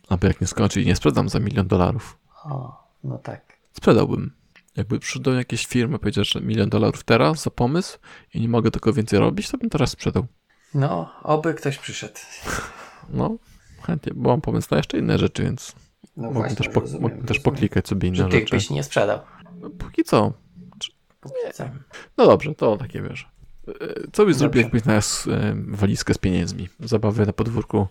[0.09, 2.19] Albo jak nie skończy i nie sprzedam za milion dolarów.
[2.45, 3.59] O, no tak.
[3.73, 4.33] Sprzedałbym.
[4.77, 7.99] Jakby przyszedł jakieś firmy, powiedział, że milion dolarów teraz za pomysł
[8.35, 10.27] i nie mogę tego więcej robić, to bym teraz sprzedał.
[10.75, 12.15] No, oby ktoś przyszedł.
[13.11, 13.37] No,
[13.83, 15.75] chętnie, bo mam pomysł na jeszcze inne rzeczy, więc
[16.17, 18.57] no mógłbym, też, po, rozumiem, mógłbym też poklikać sobie inne że ty rzeczy.
[18.57, 19.19] byś nie sprzedał.
[19.61, 20.33] No, póki co.
[21.21, 21.65] Póki co.
[22.17, 23.29] No dobrze, to takie wiesz.
[23.69, 26.69] E, co byś zrobił, jakbyś znalazł e, walizkę z pieniędzmi?
[26.81, 27.87] Zabawy na podwórku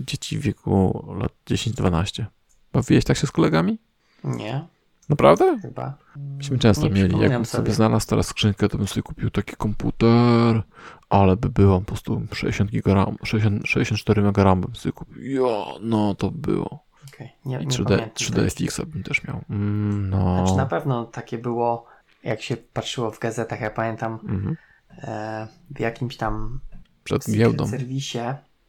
[0.00, 2.24] dzieci w wieku lat 10-12.
[2.72, 3.78] Bawiłeś tak się z kolegami?
[4.24, 4.66] Nie.
[5.08, 5.58] Naprawdę?
[5.62, 5.94] Chyba.
[6.16, 7.20] Myśmy często nie mieli.
[7.20, 7.62] Jakbym sobie.
[7.62, 10.62] sobie znalazł teraz skrzynkę, to bym sobie kupił taki komputer,
[11.08, 15.22] ale by było po prostu 60 gigaram, 60, 64 megaram bym sobie kupił.
[15.22, 16.84] Ja, no to było.
[17.14, 17.28] Okay.
[17.44, 19.40] Nie, I 3D, 3D FX bym też miał.
[19.50, 20.36] Mm, no.
[20.36, 21.86] Znaczy na pewno takie było,
[22.24, 24.56] jak się patrzyło w gazetach, ja pamiętam, mhm.
[24.98, 26.60] e, w jakimś tam
[27.04, 27.66] Przed giełdą.
[27.66, 28.18] serwisie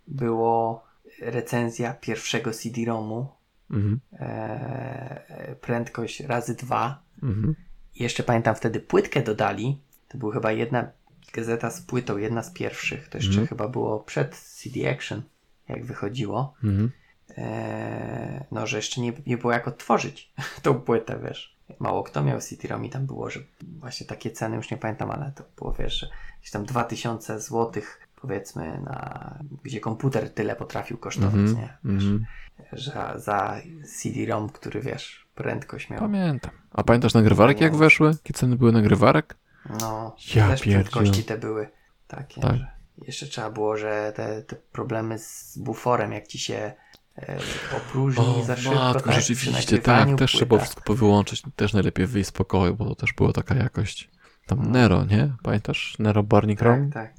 [0.08, 0.84] było
[1.22, 3.39] recenzja pierwszego CD-ROMu
[3.72, 4.00] mhm.
[4.14, 7.04] e, prędkość razy dwa.
[7.24, 7.56] Mhm.
[7.96, 9.82] Jeszcze pamiętam wtedy płytkę dodali.
[10.08, 10.92] To była chyba jedna
[11.34, 13.10] gazeta z płytą, jedna z pierwszych.
[13.10, 13.48] To jeszcze mhm.
[13.48, 15.22] chyba było przed CD Action,
[15.70, 16.54] jak wychodziło.
[16.64, 16.92] Mhm.
[17.38, 21.60] E, no, że jeszcze nie, nie było jak odtworzyć tą płytę, wiesz.
[21.80, 23.40] Mało kto miał CD-ROM i tam było, że
[23.80, 26.10] właśnie takie ceny, już nie pamiętam, ale to było, wiesz, że
[26.40, 31.78] gdzieś tam 2000 złotych powiedzmy, na, gdzie komputer tyle potrafił kosztować, mm -hmm, nie?
[31.84, 32.24] Wiesz, mm -hmm.
[32.74, 36.00] Że za CD-ROM, który wiesz, prędkość miał.
[36.00, 36.52] Pamiętam.
[36.72, 38.08] A pamiętasz nagrywarek jak weszły?
[38.08, 39.36] Jakie ceny były nagrywarek?
[39.82, 40.92] No, ja też pierdziu.
[40.92, 41.70] prędkości te były
[42.08, 42.56] takie, tak.
[43.02, 46.74] jeszcze trzeba było, że te, te problemy z buforem, jak ci się
[47.18, 47.38] e,
[47.78, 48.76] opróżni o, za szybko.
[48.76, 52.96] Matko, tak, rzeczywiście, tak, też trzeba wszystko powyłączyć, też najlepiej wyjść z pokoju, bo to
[52.96, 54.10] też była taka jakość.
[54.46, 54.70] Tam no.
[54.70, 55.34] Nero, nie?
[55.44, 55.96] Pamiętasz?
[56.00, 57.14] Nero Barney Tak,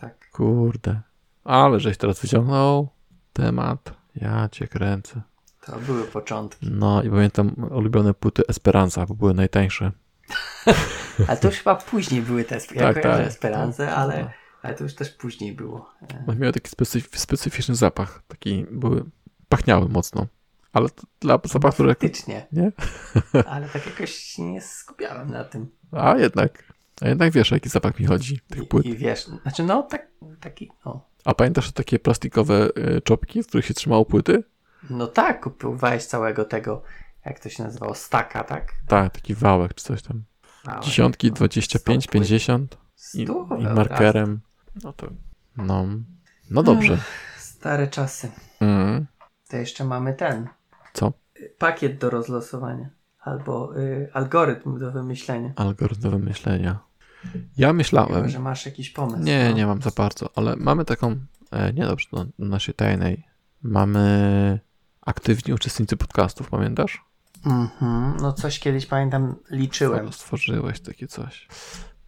[0.00, 0.30] tak.
[0.32, 1.00] Kurde.
[1.44, 2.88] Ale żeś teraz wyciągnął
[3.32, 3.97] temat.
[4.20, 5.22] Ja cię kręcę.
[5.66, 6.66] To były początki.
[6.70, 9.92] No i pamiętam ulubione płyty Esperanza, bo były najtańsze.
[11.28, 14.32] ale to już chyba później były te ja tak, tak, Esperanza, tak, ale, tak.
[14.62, 15.90] ale to już też później było.
[16.26, 18.22] No, miały taki specyf specyficzny zapach.
[18.28, 19.04] Taki były,
[19.48, 20.26] pachniały mocno.
[20.72, 20.88] Ale
[21.20, 21.82] dla zapachu...
[21.82, 22.46] No, faktycznie.
[22.52, 22.72] Nie?
[23.52, 25.70] ale tak jakoś nie skupiałem na tym.
[25.92, 26.72] A jednak.
[27.00, 28.86] A jednak wiesz, jaki zapach mi chodzi tych płyt.
[28.86, 30.08] I, i wiesz, znaczy no tak,
[30.40, 31.04] taki, no.
[31.28, 34.44] A pamiętasz takie plastikowe y, czopki, w których się trzymało płyty?
[34.90, 36.82] No tak, kupowałeś całego tego,
[37.24, 38.72] jak to się nazywało, staka, tak?
[38.86, 40.22] Tak, taki wałek czy coś tam.
[40.64, 42.78] Wałek, Dziesiątki, no, 25, 50
[43.14, 43.22] i,
[43.58, 44.40] i markerem.
[44.84, 45.06] No to,
[45.56, 45.86] no,
[46.50, 46.98] no dobrze.
[47.38, 48.30] stare czasy.
[48.60, 49.06] Mm.
[49.48, 50.48] To jeszcze mamy ten.
[50.92, 51.12] Co?
[51.58, 52.90] Pakiet do rozlosowania.
[53.20, 55.52] Albo y, algorytm do wymyślenia.
[55.56, 56.87] Algorytm do wymyślenia.
[57.56, 58.14] Ja myślałem.
[58.14, 59.22] Chyba, że masz jakiś pomysł.
[59.22, 59.56] Nie, no.
[59.56, 61.16] nie mam za bardzo, ale mamy taką.
[61.50, 63.24] E, nie dobrze, do naszej tajnej.
[63.62, 64.60] Mamy
[65.00, 67.04] aktywni uczestnicy podcastów, pamiętasz?
[67.46, 70.12] Mhm, no coś kiedyś pamiętam, liczyłem.
[70.12, 71.48] Stworzyłeś takie coś.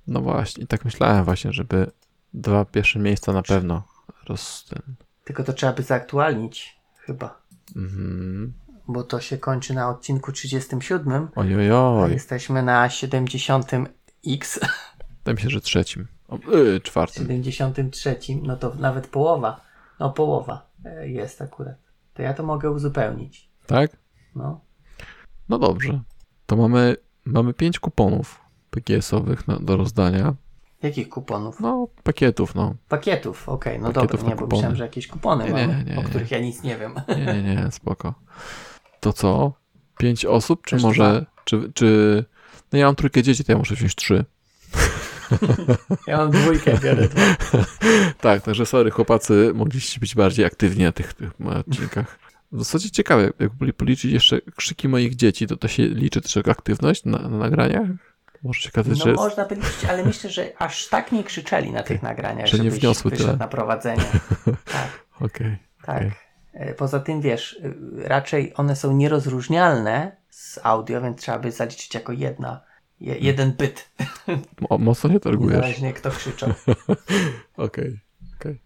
[0.07, 1.91] No właśnie, tak myślałem właśnie, żeby
[2.35, 3.83] dwa pierwsze miejsca na pewno
[4.29, 4.69] roz...
[5.25, 7.43] Tylko to trzeba by zaktualnić, chyba.
[7.77, 8.53] Mhm.
[8.89, 11.29] Bo to się kończy na odcinku 37.
[11.37, 12.05] Ojojoj.
[12.05, 13.71] A jesteśmy na 70
[14.27, 14.61] X.
[15.31, 16.07] Wydaje mi się, że trzecim.
[16.29, 17.43] O, yy, czwartym.
[17.51, 19.61] 73, no to nawet połowa.
[20.01, 21.77] No połowa e, jest akurat.
[22.15, 23.51] To ja to mogę uzupełnić.
[23.67, 23.97] Tak?
[24.35, 24.61] No.
[25.49, 26.01] No dobrze.
[26.47, 30.35] To mamy, mamy pięć kuponów PGS-owych na, do rozdania.
[30.83, 31.61] Jakich kuponów?
[31.61, 32.75] No, pakietów, no.
[32.89, 35.95] Pakietów, okej, okay, no pakietów dobra, nie, bo myślałem, że jakieś kupony nie, mamy, nie,
[35.95, 36.95] nie, o których ja nic nie wiem.
[37.09, 38.15] Nie, nie, nie, spoko.
[39.01, 39.53] To co?
[39.99, 42.25] Pięć osób, czy może, czy, czy,
[42.73, 44.25] no ja mam trójkę dzieci, to ja muszę wziąć trzy.
[46.07, 47.23] Ja mam dwójkę, biorę dwa.
[48.21, 52.19] tak, także sorry chłopacy, mogliście być bardziej aktywni na tych, tych odcinkach.
[52.53, 56.37] W zasadzie ciekawe, jak byli policzyć jeszcze krzyki moich dzieci, to to się liczy też
[56.37, 57.89] jako aktywność na, na nagraniach?
[58.43, 59.13] Może się okazać, no że...
[59.13, 62.71] można by liczyć, ale myślę, że aż tak nie krzyczeli na tych nagraniach, że nie
[62.71, 63.37] wniosły tyle.
[63.37, 64.05] na prowadzenie.
[64.65, 65.07] Tak.
[65.17, 65.27] Okej.
[65.27, 65.97] Okay, tak.
[65.97, 66.13] Okay.
[66.53, 67.61] E, poza tym, wiesz,
[68.05, 72.61] e, raczej one są nierozróżnialne z audio, więc trzeba by zaliczyć jako jedna,
[73.01, 73.91] je, jeden byt.
[74.71, 75.57] Mo mocno nie targujesz.
[75.57, 76.51] Niezależnie kto krzyczał.
[76.57, 76.89] Okej,
[77.57, 77.99] okej.
[77.99, 78.01] Okay,
[78.41, 78.59] okay.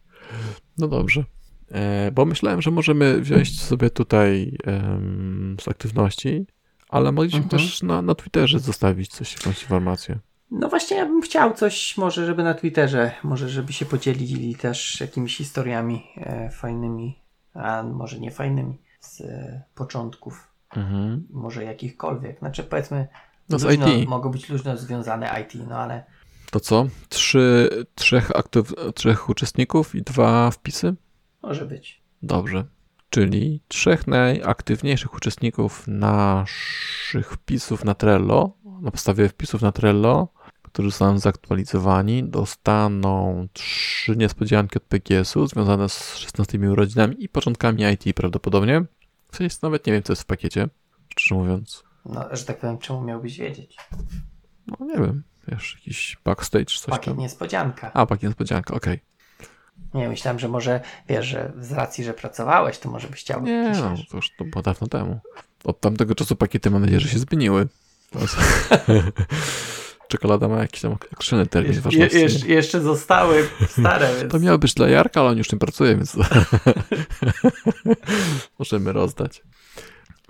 [0.79, 1.25] No dobrze.
[1.71, 6.47] E, bo myślałem, że możemy wziąć sobie tutaj um, z aktywności,
[6.89, 7.61] ale mogliśmy mhm.
[7.61, 10.19] też na, na Twitterze zostawić coś, jakąś informację.
[10.51, 15.01] No właśnie, ja bym chciał coś, może żeby na Twitterze, może żeby się podzielili też
[15.01, 17.19] jakimiś historiami e, fajnymi,
[17.55, 20.49] a może nie fajnymi, z e, początków.
[20.77, 21.27] Mhm.
[21.31, 22.39] Może jakichkolwiek.
[22.39, 23.09] Znaczy powiedzmy,
[23.49, 24.09] no z luźno, IT.
[24.09, 26.05] mogą być luźno związane IT, no ale...
[26.51, 26.87] To co?
[27.09, 30.95] Trzy, trzech, aktyw, trzech uczestników i dwa wpisy?
[31.43, 32.03] Może być.
[32.23, 32.65] Dobrze.
[33.11, 40.29] Czyli trzech najaktywniejszych uczestników naszych wpisów na Trello, na podstawie wpisów na Trello,
[40.63, 48.17] którzy zostaną zaktualizowani, dostaną trzy niespodzianki od PGS-u związane z 16 urodzinami i początkami IT
[48.17, 48.85] prawdopodobnie.
[49.33, 50.69] W sensie nawet nie wiem, co jest w pakiecie,
[51.09, 51.84] szczerze mówiąc.
[52.05, 53.77] No, że tak powiem, czemu miałbyś wiedzieć?
[54.67, 57.19] No nie wiem, wiesz, jakiś backstage, coś Pakiet tam.
[57.19, 57.91] niespodzianka.
[57.95, 58.95] A, pakiet niespodzianka, okej.
[58.95, 59.15] Okay.
[59.95, 63.43] Nie, myślałem, że może, wiesz, że z racji, że pracowałeś, to może byś chciał.
[63.43, 65.21] Nie, no, to już to było dawno temu.
[65.65, 67.69] Od tamtego czasu pakiety mam nadzieję, że się zmieniły.
[70.09, 72.19] Czekolada ma jakiś tam określony termin ważności.
[72.19, 74.33] Je, jeszcze zostały stare, więc...
[74.33, 76.17] To miało być dla Jarka, ale on już tym pracuje, więc
[78.59, 79.43] możemy rozdać.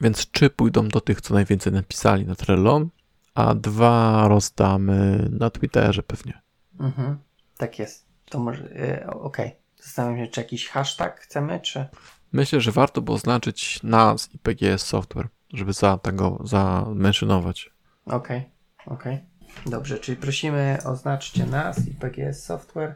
[0.01, 2.86] Więc trzy pójdą do tych, co najwięcej napisali na Trello,
[3.34, 6.42] a dwa rozdamy na Twitterze pewnie.
[6.80, 7.18] Mhm,
[7.57, 9.47] tak jest to może, yy, okej.
[9.47, 9.64] Okay.
[9.82, 11.86] Zastanawiam się, czy jakiś hashtag chcemy, czy...
[12.32, 17.70] Myślę, że warto było oznaczyć nas i PGS Software, żeby za tego zamenszonować.
[18.07, 18.38] Okej,
[18.86, 18.95] okay.
[18.95, 19.14] okej.
[19.14, 19.34] Okay.
[19.66, 22.95] Dobrze, czyli prosimy oznaczcie nas i PGS Software,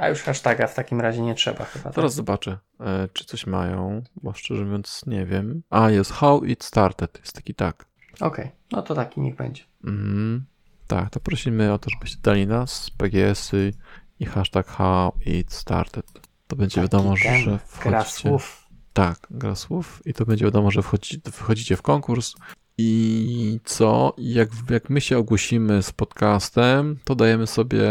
[0.00, 1.84] a już hashtaga w takim razie nie trzeba chyba.
[1.84, 1.94] Tak?
[1.94, 5.62] Teraz zobaczę, e, czy coś mają, bo szczerze mówiąc nie wiem.
[5.70, 7.86] A, jest How It Started, jest taki tak.
[8.14, 8.50] Okej, okay.
[8.72, 9.62] no to taki niech będzie.
[9.84, 10.44] Mm,
[10.86, 13.72] tak, to prosimy o to, żebyście dali nas, PGS-y
[14.20, 16.06] i hashtag how it started.
[16.46, 17.90] To będzie Taki wiadomo, że wchodzicie...
[17.90, 18.66] Gra słów.
[18.92, 22.34] Tak, gra słów i to będzie wiadomo, że wchodzi, wchodzicie w konkurs
[22.78, 24.14] i co?
[24.18, 27.82] Jak, jak my się ogłosimy z podcastem, to dajemy sobie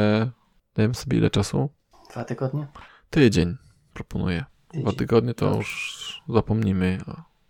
[0.75, 1.69] dajemy sobie ile czasu?
[2.09, 2.67] Dwa tygodnie?
[3.09, 3.57] Tydzień
[3.93, 4.45] proponuję.
[4.67, 4.83] Tydzień.
[4.83, 5.57] Dwa tygodnie to Dobrze.
[5.57, 6.97] już zapomnimy.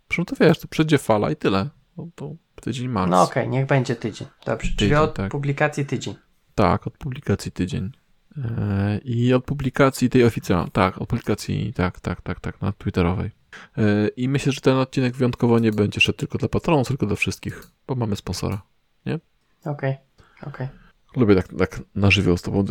[0.07, 1.69] Przecież to wiesz, to przejdzie fala i tyle.
[1.97, 3.11] No to tydzień max.
[3.11, 4.27] No okej, okay, niech będzie tydzień.
[4.45, 5.31] Dobrze, tydzień, czyli od tak.
[5.31, 6.15] publikacji tydzień.
[6.55, 7.91] Tak, od publikacji tydzień.
[8.37, 13.31] E, I od publikacji tej oficjalnej, tak, od publikacji, tak, tak, tak, tak, na Twitterowej.
[13.77, 17.15] E, I myślę, że ten odcinek wyjątkowo nie będzie szedł tylko dla patronów, tylko dla
[17.15, 18.61] wszystkich, bo mamy sponsora,
[19.05, 19.19] nie?
[19.65, 19.97] Okej, okay,
[20.41, 20.67] okej.
[20.67, 20.69] Okay.
[21.15, 22.65] Lubię tak, tak na żywioł z tobą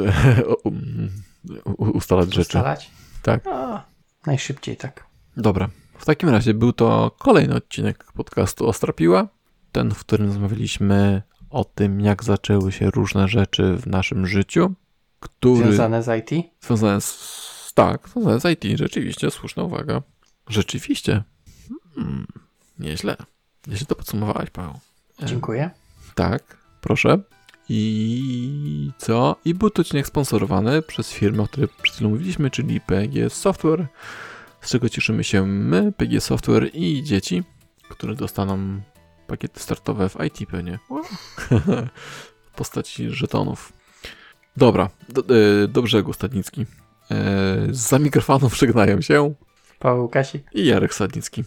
[1.76, 2.58] ustalać rzeczy.
[2.58, 2.90] Ustalać?
[3.22, 3.46] Tak.
[3.46, 3.80] O,
[4.26, 5.06] najszybciej tak.
[5.36, 5.68] Dobra.
[5.98, 9.28] W takim razie był to kolejny odcinek podcastu Ostrapiła.
[9.72, 14.74] Ten, w którym rozmawialiśmy o tym, jak zaczęły się różne rzeczy w naszym życiu
[15.20, 15.64] który...
[15.64, 16.46] Związane z IT?
[16.60, 17.72] Związane z...
[17.74, 20.02] Tak, związane z IT, rzeczywiście, słuszna uwaga.
[20.48, 21.22] Rzeczywiście.
[21.94, 22.26] Hmm,
[22.78, 23.16] nieźle.
[23.66, 24.74] Nieźle to podsumowałeś, Paweł.
[25.24, 25.70] Dziękuję.
[26.14, 27.18] Tak, proszę.
[27.68, 29.36] I co?
[29.44, 33.86] I był to odcinek sponsorowany przez firmę, o której przed chwilą mówiliśmy, czyli PG Software,
[34.60, 37.42] z czego cieszymy się my, PG Software i dzieci,
[37.88, 38.80] które dostaną
[39.26, 40.78] pakiety startowe w IT pewnie.
[42.52, 43.72] w postaci żetonów.
[44.56, 46.66] Dobra, do, e, do brzegu Stadnicki.
[47.10, 49.34] E, za mikrofonem żegnają się
[49.78, 51.44] Paweł Kasik i Jarek Sadnicki.